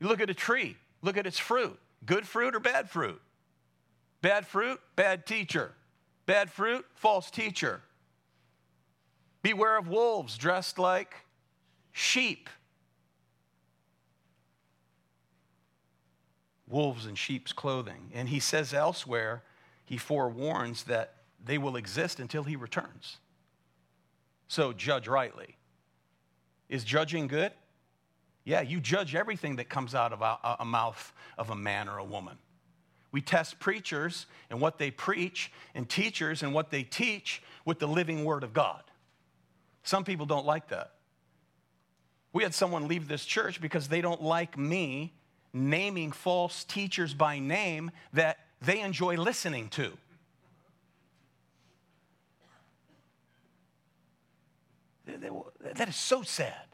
[0.00, 1.78] You look at a tree, look at its fruit.
[2.04, 3.22] Good fruit or bad fruit?
[4.22, 5.72] Bad fruit, bad teacher.
[6.30, 7.80] Bad fruit, false teacher.
[9.42, 11.26] Beware of wolves dressed like
[11.90, 12.48] sheep.
[16.68, 18.12] wolves in sheep's clothing.
[18.14, 19.42] And he says elsewhere,
[19.84, 21.14] he forewarns that
[21.44, 23.16] they will exist until he returns.
[24.46, 25.56] So judge rightly.
[26.68, 27.50] Is judging good?
[28.44, 31.98] Yeah, you judge everything that comes out of a, a mouth of a man or
[31.98, 32.38] a woman.
[33.12, 37.88] We test preachers and what they preach, and teachers and what they teach with the
[37.88, 38.82] living word of God.
[39.82, 40.92] Some people don't like that.
[42.32, 45.12] We had someone leave this church because they don't like me
[45.52, 49.92] naming false teachers by name that they enjoy listening to.
[55.74, 56.69] That is so sad.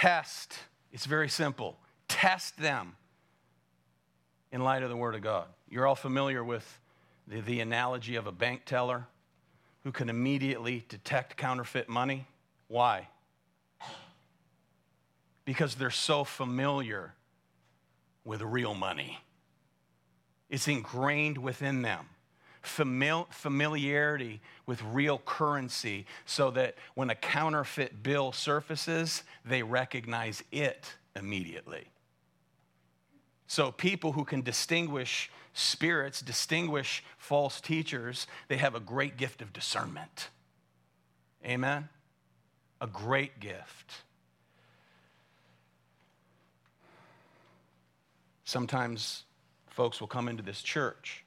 [0.00, 0.54] Test.
[0.92, 1.76] It's very simple.
[2.08, 2.96] Test them
[4.50, 5.44] in light of the Word of God.
[5.68, 6.80] You're all familiar with
[7.28, 9.06] the, the analogy of a bank teller
[9.84, 12.26] who can immediately detect counterfeit money.
[12.66, 13.08] Why?
[15.44, 17.12] Because they're so familiar
[18.24, 19.18] with real money.
[20.48, 22.06] It's ingrained within them.
[22.62, 30.94] Famil- familiarity with real currency so that when a counterfeit bill surfaces, they recognize it
[31.16, 31.86] immediately.
[33.46, 39.52] So, people who can distinguish spirits, distinguish false teachers, they have a great gift of
[39.52, 40.28] discernment.
[41.44, 41.88] Amen?
[42.80, 43.92] A great gift.
[48.44, 49.24] Sometimes
[49.68, 51.24] folks will come into this church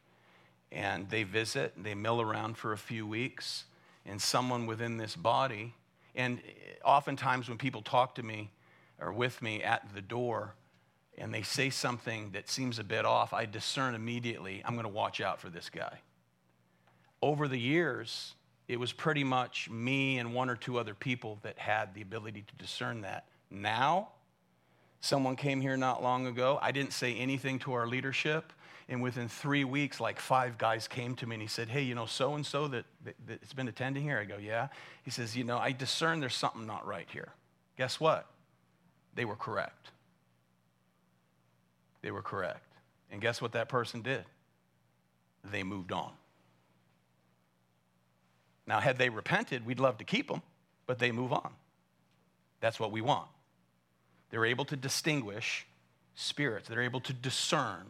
[0.74, 3.66] and they visit, and they mill around for a few weeks,
[4.06, 5.76] and someone within this body,
[6.16, 6.42] and
[6.84, 8.52] oftentimes when people talk to me
[9.00, 10.56] or with me at the door,
[11.18, 14.90] and they say something that seems a bit off, I discern immediately, I'm going to
[14.90, 16.00] watch out for this guy.
[17.22, 18.34] Over the years,
[18.68, 22.44] it was pretty much me and one or two other people that had the ability
[22.48, 23.26] to discern that.
[23.52, 24.10] Now,
[25.02, 26.58] someone came here not long ago.
[26.62, 28.52] I didn't say anything to our leadership.
[28.94, 31.96] And within three weeks, like five guys came to me and he said, Hey, you
[31.96, 32.86] know, so and so that
[33.28, 34.18] that's been attending here?
[34.20, 34.70] I go, Yeah.
[35.04, 37.34] He says, You know, I discern there's something not right here.
[37.78, 38.28] Guess what?
[39.16, 39.90] They were correct
[42.04, 42.68] they were correct.
[43.10, 44.26] And guess what that person did?
[45.44, 46.12] They moved on.
[48.68, 50.42] Now, had they repented, we'd love to keep them,
[50.86, 51.50] but they move on.
[52.60, 53.28] That's what we want.
[54.30, 55.66] They're able to distinguish
[56.16, 57.88] spirits, they're able to discern.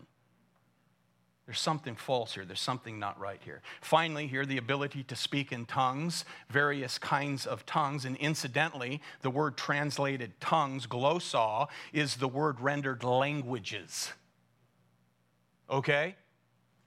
[1.46, 2.46] There's something false here.
[2.46, 3.62] There's something not right here.
[3.82, 8.06] Finally, here, the ability to speak in tongues, various kinds of tongues.
[8.06, 14.14] And incidentally, the word translated tongues, glossa, is the word rendered languages.
[15.70, 16.16] Okay?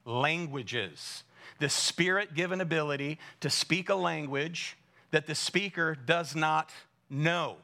[0.06, 1.24] Languages.
[1.58, 4.78] The spirit given ability to speak a language
[5.10, 6.70] that the speaker does not
[7.10, 7.56] know.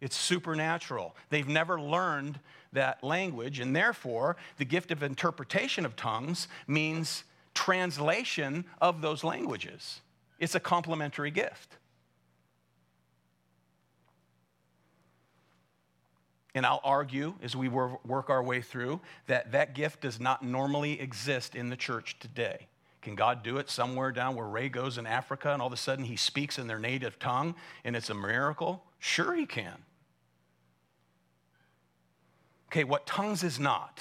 [0.00, 1.14] It's supernatural.
[1.30, 2.38] They've never learned
[2.74, 10.00] that language, and therefore, the gift of interpretation of tongues means translation of those languages.
[10.38, 11.76] It's a complementary gift.
[16.56, 21.00] And I'll argue as we work our way through that that gift does not normally
[21.00, 22.68] exist in the church today.
[23.02, 25.76] Can God do it somewhere down where Ray goes in Africa and all of a
[25.76, 27.54] sudden he speaks in their native tongue
[27.84, 28.84] and it's a miracle?
[28.98, 29.74] Sure, he can.
[32.74, 34.00] Okay, what tongues is not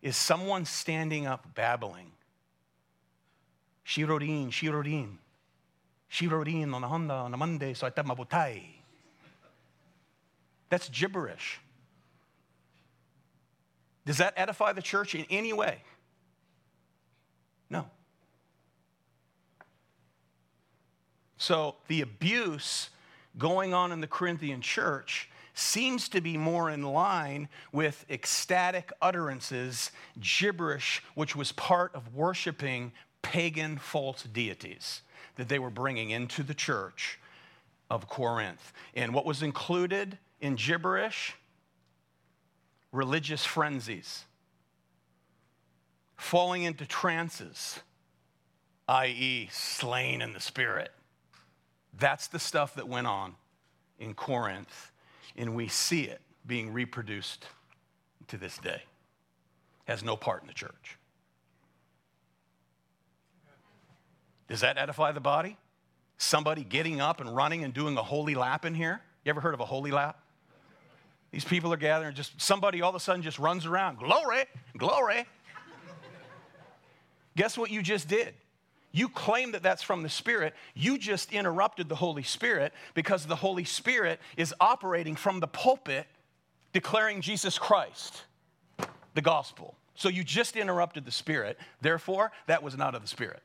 [0.00, 2.12] is someone standing up babbling.
[3.84, 5.16] Shirorin, shirorin.
[6.08, 8.14] Shirorin on a Honda on a Monday, so I tell my
[10.68, 11.58] That's gibberish.
[14.06, 15.78] Does that edify the church in any way?
[17.68, 17.86] No.
[21.38, 22.90] So the abuse
[23.36, 29.92] going on in the Corinthian church seems to be more in line with ecstatic utterances,
[30.20, 32.92] gibberish, which was part of worshiping
[33.22, 35.02] pagan false deities
[35.36, 37.18] that they were bringing into the church
[37.88, 38.72] of Corinth.
[38.94, 41.34] And what was included in gibberish?
[42.92, 44.24] Religious frenzies,
[46.16, 47.80] falling into trances,
[48.86, 50.92] i.e., slain in the spirit.
[51.98, 53.34] That's the stuff that went on
[53.98, 54.92] in Corinth
[55.36, 57.46] and we see it being reproduced
[58.28, 58.82] to this day.
[59.86, 60.98] Has no part in the church.
[64.48, 65.56] Does that edify the body?
[66.16, 69.00] Somebody getting up and running and doing a holy lap in here?
[69.24, 70.20] You ever heard of a holy lap?
[71.32, 73.98] These people are gathering, just somebody all of a sudden just runs around.
[73.98, 74.44] Glory,
[74.78, 75.24] glory.
[77.36, 78.34] Guess what you just did?
[78.96, 80.54] You claim that that's from the Spirit.
[80.72, 86.06] You just interrupted the Holy Spirit because the Holy Spirit is operating from the pulpit
[86.72, 88.22] declaring Jesus Christ,
[89.14, 89.74] the gospel.
[89.96, 91.58] So you just interrupted the Spirit.
[91.80, 93.42] Therefore, that was not of the Spirit.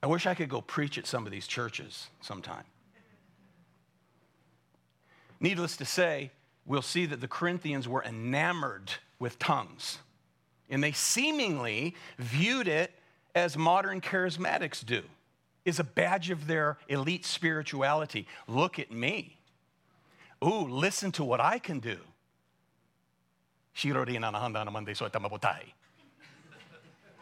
[0.00, 2.64] I wish I could go preach at some of these churches sometime.
[5.40, 6.30] Needless to say,
[6.64, 9.98] we'll see that the Corinthians were enamored with tongues.
[10.70, 12.92] And they seemingly viewed it
[13.34, 15.02] as modern charismatics do,
[15.64, 18.26] is a badge of their elite spirituality.
[18.46, 19.38] Look at me.
[20.44, 21.98] Ooh, listen to what I can do.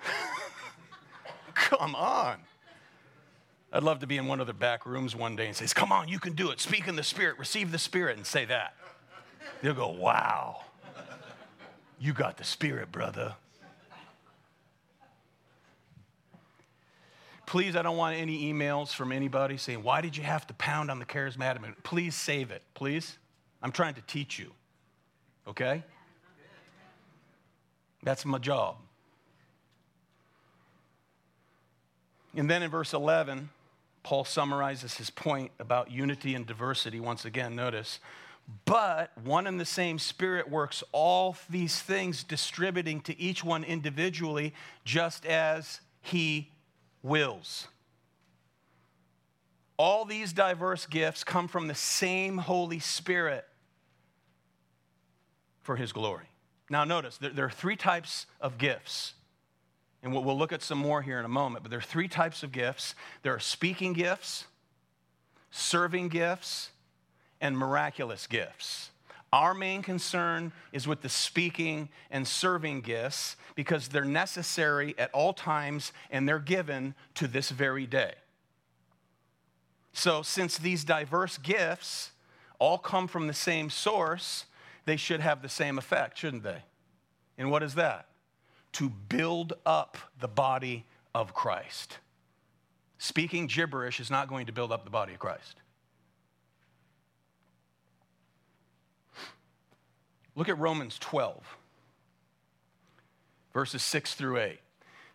[1.55, 2.39] Come on.
[3.73, 5.93] I'd love to be in one of the back rooms one day and say, Come
[5.93, 6.61] on, you can do it.
[6.61, 8.75] Speak in the Spirit, receive the Spirit, and say that.
[9.61, 10.63] They'll go, Wow.
[11.99, 13.35] You got the Spirit, brother.
[17.47, 20.91] Please, I don't want any emails from anybody saying, Why did you have to pound
[20.91, 21.61] on the charismatic?
[21.85, 23.19] Please save it, please.
[23.63, 24.51] I'm trying to teach you,
[25.47, 25.83] okay?
[28.03, 28.77] That's my job.
[32.37, 33.49] And then in verse 11,
[34.03, 37.01] Paul summarizes his point about unity and diversity.
[37.01, 37.99] Once again, notice
[38.65, 44.55] but one and the same Spirit works all these things, distributing to each one individually,
[44.85, 46.53] just as He
[47.03, 47.67] wills.
[49.77, 53.47] All these diverse gifts come from the same Holy Spirit
[55.63, 56.27] for His glory.
[56.71, 59.15] Now, notice there, are three types of gifts.
[60.03, 62.43] And we'll look at some more here in a moment, but there are three types
[62.43, 64.45] of gifts there are speaking gifts,
[65.51, 66.71] serving gifts,
[67.41, 68.91] and miraculous gifts.
[69.33, 75.33] Our main concern is with the speaking and serving gifts because they're necessary at all
[75.33, 78.15] times and they're given to this very day.
[79.93, 82.13] So, since these diverse gifts
[82.59, 84.45] all come from the same source,
[84.85, 86.63] they should have the same effect, shouldn't they?
[87.39, 88.07] And what is that?
[88.73, 90.85] To build up the body
[91.15, 91.99] of Christ.
[92.99, 95.57] Speaking gibberish is not going to build up the body of Christ.
[100.37, 101.43] Look at Romans 12,
[103.55, 104.59] verses 6 through 8.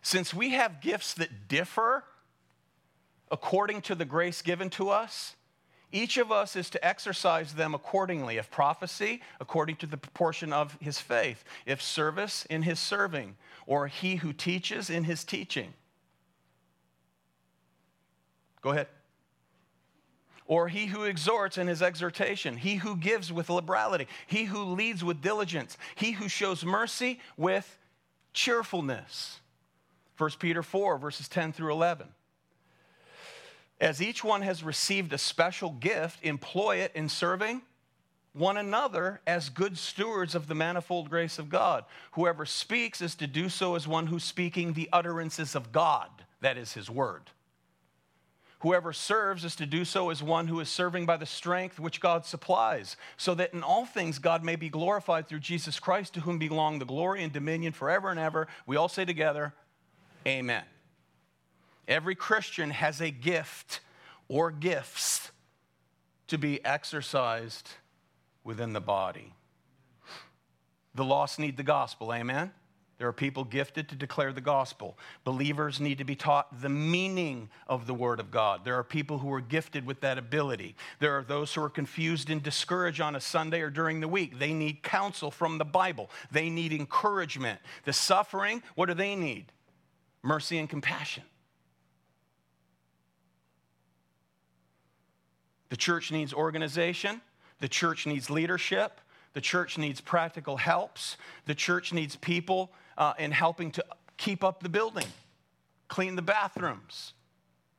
[0.02, 2.02] Since we have gifts that differ
[3.30, 5.36] according to the grace given to us,
[5.92, 8.36] each of us is to exercise them accordingly.
[8.36, 11.44] If prophecy, according to the proportion of his faith.
[11.66, 13.36] If service, in his serving.
[13.66, 15.74] Or he who teaches, in his teaching.
[18.60, 18.88] Go ahead
[20.46, 25.04] or he who exhorts in his exhortation, he who gives with liberality, he who leads
[25.04, 27.78] with diligence, he who shows mercy with
[28.32, 29.40] cheerfulness.
[30.18, 32.08] 1 Peter 4, verses 10 through 11.
[33.80, 37.62] As each one has received a special gift, employ it in serving
[38.32, 41.84] one another as good stewards of the manifold grace of God.
[42.12, 46.08] Whoever speaks is to do so as one who's speaking the utterances of God,
[46.40, 47.30] that is his word.
[48.62, 52.00] Whoever serves is to do so as one who is serving by the strength which
[52.00, 56.20] God supplies, so that in all things God may be glorified through Jesus Christ, to
[56.20, 58.46] whom belong the glory and dominion forever and ever.
[58.64, 59.52] We all say together,
[60.24, 60.62] Amen.
[61.88, 63.80] Every Christian has a gift
[64.28, 65.32] or gifts
[66.28, 67.68] to be exercised
[68.44, 69.34] within the body.
[70.94, 72.52] The lost need the gospel, amen?
[73.02, 74.96] There are people gifted to declare the gospel.
[75.24, 78.64] Believers need to be taught the meaning of the word of God.
[78.64, 80.76] There are people who are gifted with that ability.
[81.00, 84.38] There are those who are confused and discouraged on a Sunday or during the week.
[84.38, 87.58] They need counsel from the Bible, they need encouragement.
[87.84, 89.46] The suffering, what do they need?
[90.22, 91.24] mercy and compassion.
[95.70, 97.20] The church needs organization,
[97.60, 99.00] the church needs leadership,
[99.32, 103.84] the church needs practical helps, the church needs people uh, in helping to
[104.16, 105.06] keep up the building,
[105.88, 107.12] clean the bathrooms,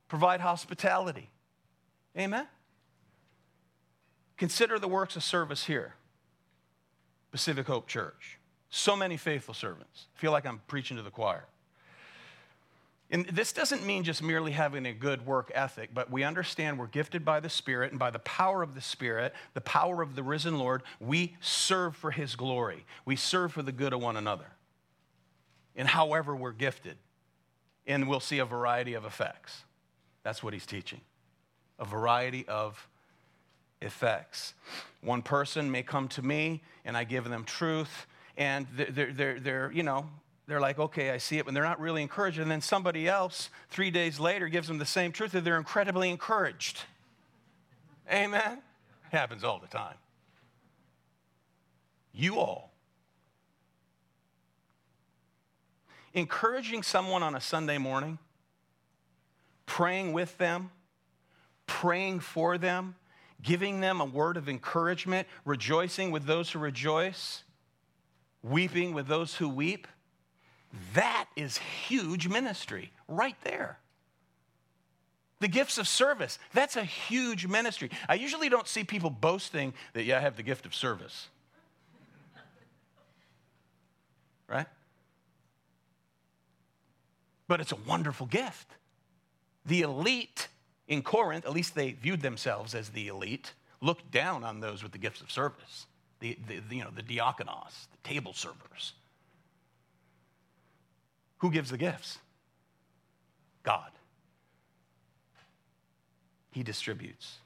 [0.08, 1.30] provide hospitality.
[2.18, 2.48] Amen?
[4.38, 5.96] Consider the works of service here,
[7.32, 8.40] Pacific Hope Church.
[8.70, 10.08] So many faithful servants.
[10.16, 11.46] I feel like I'm preaching to the choir.
[13.12, 16.88] And this doesn't mean just merely having a good work ethic, but we understand we're
[16.88, 20.24] gifted by the Spirit, and by the power of the Spirit, the power of the
[20.24, 22.86] risen Lord, we serve for His glory.
[23.06, 24.48] We serve for the good of one another.
[25.76, 26.98] And however we're gifted.
[27.86, 29.64] And we'll see a variety of effects.
[30.24, 31.02] That's what He's teaching.
[31.80, 32.88] A variety of
[33.82, 34.54] effects.
[35.02, 38.08] One person may come to me, and I give them truth,
[38.38, 40.10] and they're, they're, they're, you know,
[40.48, 42.40] they're like, okay, I see it, but they're not really encouraged.
[42.40, 46.10] And then somebody else, three days later, gives them the same truth, and they're incredibly
[46.10, 46.82] encouraged.
[48.12, 48.60] Amen?
[49.12, 49.96] Happens all the time.
[52.14, 52.73] You all.
[56.14, 58.20] Encouraging someone on a Sunday morning,
[59.66, 60.72] praying with them,
[61.66, 62.96] praying for them,
[63.42, 67.44] giving them a word of encouragement, rejoicing with those who rejoice,
[68.42, 69.88] weeping with those who weep
[70.94, 73.80] that is huge ministry right there.
[75.40, 77.92] The gifts of service, that's a huge ministry.
[78.08, 81.28] I usually don't see people boasting that, yeah, I have the gift of service.
[84.48, 84.68] right?
[87.48, 88.72] But it's a wonderful gift.
[89.66, 90.48] The elite
[90.88, 94.92] in Corinth, at least they viewed themselves as the elite, looked down on those with
[94.92, 95.88] the gifts of service.
[96.20, 98.94] The, the, you know, the diakonos, the table servers.
[101.40, 102.20] Who gives the gifts?
[103.64, 103.92] God.
[106.52, 107.38] He distributes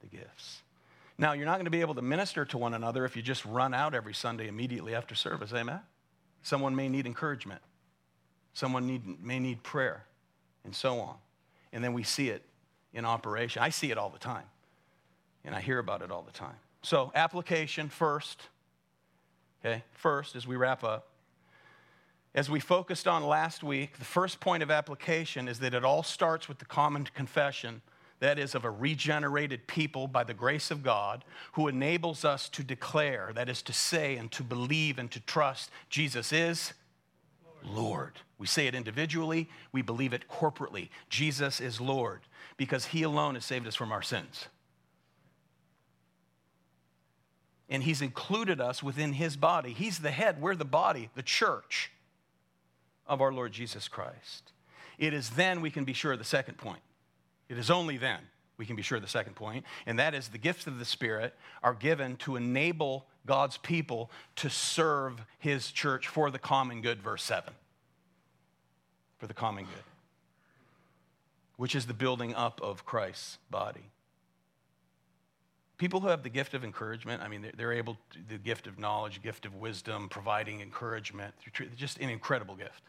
[0.00, 0.60] the gifts.
[1.16, 3.44] Now, you're not going to be able to minister to one another if you just
[3.44, 5.52] run out every Sunday immediately after service.
[5.54, 5.80] Amen?
[6.42, 7.62] Someone may need encouragement.
[8.54, 10.04] Someone need, may need prayer,
[10.64, 11.16] and so on.
[11.72, 12.44] And then we see it
[12.92, 13.62] in operation.
[13.62, 14.44] I see it all the time,
[15.44, 16.56] and I hear about it all the time.
[16.82, 18.42] So, application first.
[19.64, 21.06] Okay, first, as we wrap up,
[22.34, 26.02] as we focused on last week, the first point of application is that it all
[26.02, 27.82] starts with the common confession
[28.22, 31.24] that is, of a regenerated people by the grace of God,
[31.54, 35.72] who enables us to declare, that is, to say and to believe and to trust
[35.90, 36.72] Jesus is
[37.64, 37.76] Lord.
[37.76, 38.12] Lord.
[38.42, 40.88] We say it individually, we believe it corporately.
[41.08, 42.22] Jesus is Lord
[42.56, 44.48] because He alone has saved us from our sins.
[47.68, 49.72] And He's included us within His body.
[49.72, 51.92] He's the head, we're the body, the church
[53.06, 54.50] of our Lord Jesus Christ.
[54.98, 56.82] It is then we can be sure of the second point.
[57.48, 58.18] It is only then
[58.56, 60.84] we can be sure of the second point, and that is the gifts of the
[60.84, 61.32] Spirit
[61.62, 67.22] are given to enable God's people to serve His church for the common good, verse
[67.22, 67.54] 7.
[69.22, 69.84] For the common good,
[71.56, 73.92] which is the building up of Christ's body.
[75.78, 78.80] People who have the gift of encouragement, I mean, they're able to, the gift of
[78.80, 81.34] knowledge, gift of wisdom, providing encouragement,
[81.76, 82.82] just an incredible gift.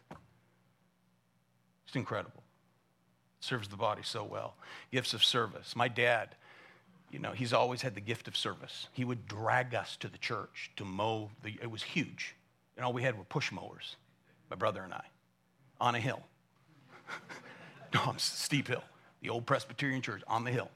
[1.85, 2.41] Just incredible.
[3.39, 4.55] Serves the body so well.
[4.91, 5.75] Gifts of service.
[5.75, 6.29] My dad,
[7.11, 8.87] you know, he's always had the gift of service.
[8.91, 12.35] He would drag us to the church to mow the, it was huge.
[12.75, 13.97] And all we had were push mowers,
[14.49, 15.03] my brother and I,
[15.83, 16.21] on a hill.
[17.93, 18.83] no, steep hill.
[19.21, 20.69] The old Presbyterian church on the hill.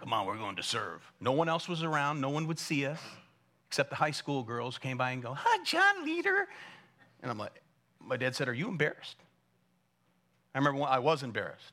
[0.00, 1.00] Come on, we're going to serve.
[1.20, 2.20] No one else was around.
[2.20, 2.98] No one would see us
[3.68, 6.48] except the high school girls came by and go, Hi, John Leader.
[7.22, 7.62] And I'm like,
[8.00, 9.16] my dad said, Are you embarrassed?
[10.54, 11.72] I remember when I was embarrassed.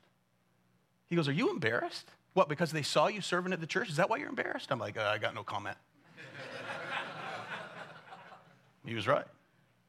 [1.08, 2.10] He goes, Are you embarrassed?
[2.34, 3.90] What, because they saw you serving at the church?
[3.90, 4.72] Is that why you're embarrassed?
[4.72, 5.78] I'm like, uh, I got no comment.
[8.86, 9.26] he was right.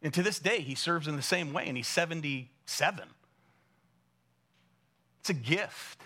[0.03, 1.87] And to this day, he serves in the same way, and he's
[2.67, 3.09] 77.
[5.21, 6.03] It's a gift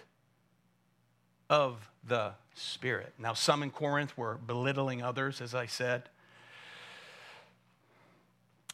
[1.49, 3.13] of the Spirit.
[3.19, 6.09] Now, some in Corinth were belittling others, as I said.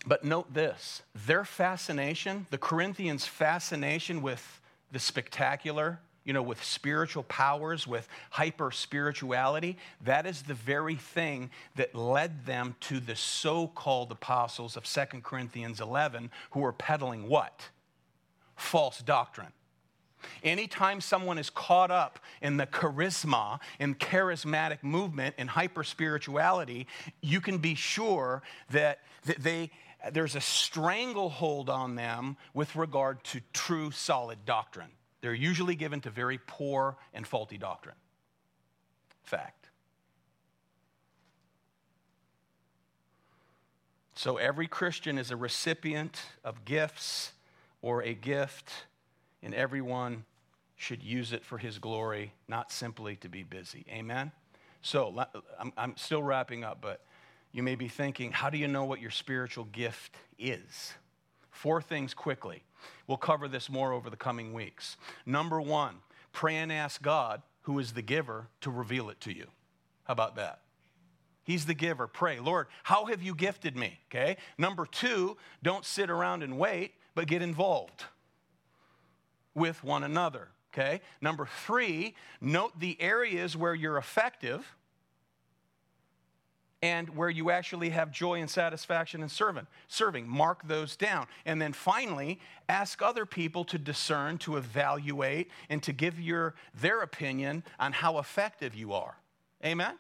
[0.07, 4.61] But note this their fascination, the Corinthians' fascination with
[4.91, 11.51] the spectacular, you know, with spiritual powers, with hyper spirituality, that is the very thing
[11.77, 17.29] that led them to the so called apostles of 2 Corinthians 11 who were peddling
[17.29, 17.69] what?
[18.57, 19.53] False doctrine.
[20.45, 26.87] Anytime someone is caught up in the charisma, in charismatic movement, in hyper spirituality,
[27.21, 29.71] you can be sure that, that they
[30.11, 34.91] there's a stranglehold on them with regard to true solid doctrine.
[35.23, 37.97] They're usually given to very poor and faulty doctrine.
[39.23, 39.71] Fact.
[44.15, 47.33] So every Christian is a recipient of gifts
[47.81, 48.73] or a gift,
[49.43, 50.25] and everyone
[50.77, 53.85] should use it for his glory, not simply to be busy.
[53.89, 54.33] Amen?
[54.83, 55.25] So
[55.77, 57.01] I'm, still wrapping up, but
[57.53, 60.95] you may be thinking, how do you know what your spiritual gift is?
[61.51, 62.65] Four things quickly.
[63.07, 64.97] We'll cover this more over the coming weeks.
[65.27, 65.97] Number one,
[66.33, 69.47] pray and ask God, who is the giver, to reveal it to you.
[70.05, 70.61] How about that?
[71.45, 72.07] He's the giver.
[72.07, 73.99] Pray, Lord, how have you gifted me?
[74.11, 74.37] Okay.
[74.59, 78.05] Number two, don't sit around and wait, but get involved
[79.55, 80.49] with one another.
[80.73, 81.01] Okay.
[81.21, 84.77] Number three, note the areas where you're effective
[86.83, 89.69] and where you actually have joy and satisfaction in serving.
[89.87, 91.29] Serving, mark those down.
[91.47, 97.03] And then finally, ask other people to discern, to evaluate, and to give your their
[97.03, 99.17] opinion on how effective you are.
[99.65, 99.97] Amen.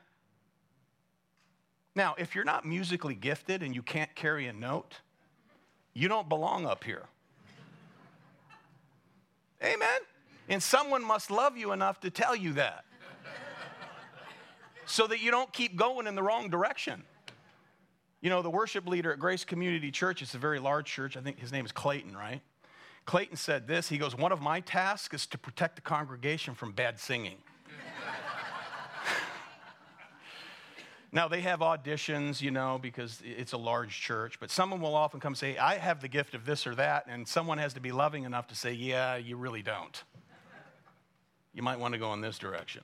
[1.94, 5.00] Now, if you're not musically gifted and you can't carry a note,
[5.94, 7.04] you don't belong up here.
[9.62, 10.00] Amen.
[10.48, 12.84] And someone must love you enough to tell you that
[14.92, 17.02] so that you don't keep going in the wrong direction.
[18.20, 21.16] You know, the worship leader at Grace Community Church, it's a very large church.
[21.16, 22.42] I think his name is Clayton, right?
[23.06, 23.88] Clayton said this.
[23.88, 27.38] He goes, One of my tasks is to protect the congregation from bad singing.
[31.12, 35.20] now, they have auditions, you know, because it's a large church, but someone will often
[35.20, 37.92] come say, I have the gift of this or that, and someone has to be
[37.92, 40.04] loving enough to say, Yeah, you really don't.
[41.54, 42.82] You might want to go in this direction.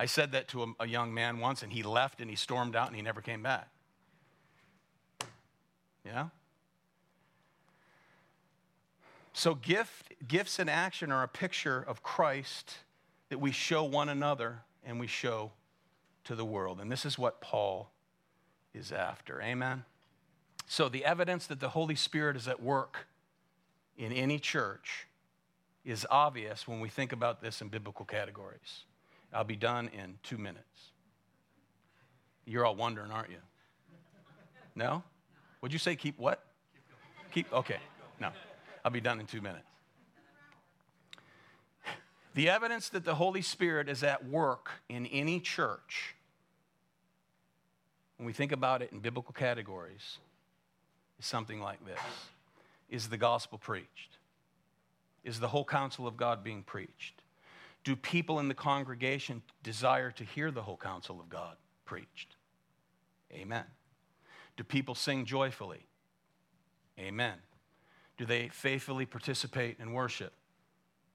[0.00, 2.74] I said that to a, a young man once, and he left and he stormed
[2.74, 3.68] out and he never came back.
[6.06, 6.28] Yeah?
[9.34, 12.78] So, gift, gifts in action are a picture of Christ
[13.28, 15.50] that we show one another and we show
[16.24, 16.80] to the world.
[16.80, 17.90] And this is what Paul
[18.72, 19.42] is after.
[19.42, 19.84] Amen?
[20.66, 23.06] So, the evidence that the Holy Spirit is at work
[23.98, 25.08] in any church
[25.84, 28.84] is obvious when we think about this in biblical categories.
[29.32, 30.92] I'll be done in two minutes.
[32.44, 33.36] You're all wondering, aren't you?
[34.74, 35.02] No?
[35.60, 36.44] Would you say keep what?
[37.32, 37.78] Keep, okay.
[38.18, 38.30] No.
[38.84, 39.64] I'll be done in two minutes.
[42.34, 46.14] The evidence that the Holy Spirit is at work in any church,
[48.16, 50.18] when we think about it in biblical categories,
[51.18, 51.98] is something like this
[52.88, 54.18] Is the gospel preached?
[55.22, 57.22] Is the whole counsel of God being preached?
[57.84, 62.36] Do people in the congregation desire to hear the whole counsel of God preached?
[63.32, 63.64] Amen.
[64.56, 65.86] Do people sing joyfully?
[66.98, 67.34] Amen.
[68.18, 70.34] Do they faithfully participate in worship?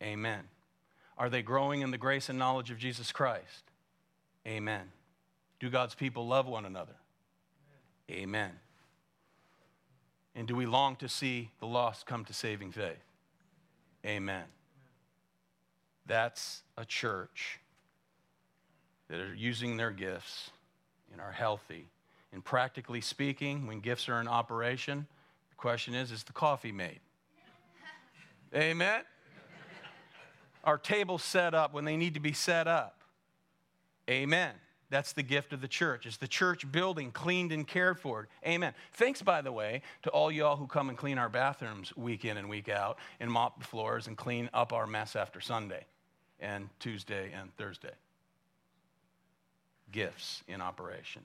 [0.02, 0.42] Amen.
[1.18, 3.72] Are they growing in the grace and knowledge of Jesus Christ?
[4.48, 4.92] Amen.
[5.60, 6.96] Do God's people love one another?
[8.10, 8.24] Amen.
[8.24, 8.52] Amen.
[10.36, 12.98] And do we long to see the lost come to saving faith?
[14.06, 14.44] Amen.
[16.06, 17.60] That's a church
[19.10, 20.52] that are using their gifts
[21.12, 21.90] and are healthy.
[22.32, 25.08] And practically speaking, when gifts are in operation,
[25.50, 27.00] the question is is the coffee made?
[28.54, 29.02] Amen?
[30.64, 33.02] Are tables set up when they need to be set up?
[34.10, 34.54] Amen.
[34.90, 36.06] That's the gift of the church.
[36.06, 38.28] Is the church building cleaned and cared for.
[38.46, 38.74] Amen.
[38.94, 42.38] Thanks, by the way, to all y'all who come and clean our bathrooms week in
[42.38, 45.86] and week out and mop the floors and clean up our mess after Sunday
[46.40, 47.94] and Tuesday and Thursday.
[49.92, 51.22] Gifts in operation.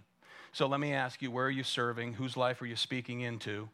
[0.52, 2.14] So let me ask you where are you serving?
[2.14, 3.68] Whose life are you speaking into?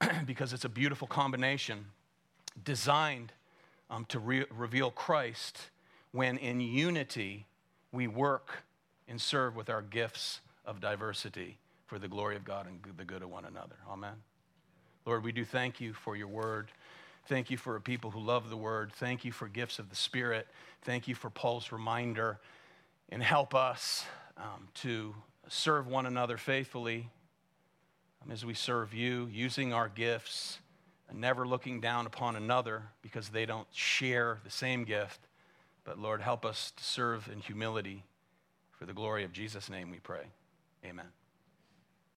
[0.26, 1.86] because it's a beautiful combination
[2.64, 3.32] designed
[3.90, 5.70] um, to re- reveal Christ
[6.12, 7.46] when in unity
[7.92, 8.64] we work
[9.08, 13.22] and serve with our gifts of diversity for the glory of God and the good
[13.22, 13.76] of one another.
[13.90, 14.14] Amen.
[15.04, 16.70] Lord, we do thank you for your word.
[17.26, 18.92] Thank you for a people who love the word.
[18.92, 20.48] Thank you for gifts of the Spirit.
[20.82, 22.38] Thank you for Paul's reminder.
[23.10, 24.04] And help us
[24.36, 25.14] um, to
[25.48, 27.08] serve one another faithfully
[28.24, 30.58] um, as we serve you, using our gifts
[31.08, 35.20] and never looking down upon another because they don't share the same gift.
[35.84, 38.04] But Lord, help us to serve in humility.
[38.72, 40.24] For the glory of Jesus' name we pray.
[40.84, 41.21] Amen.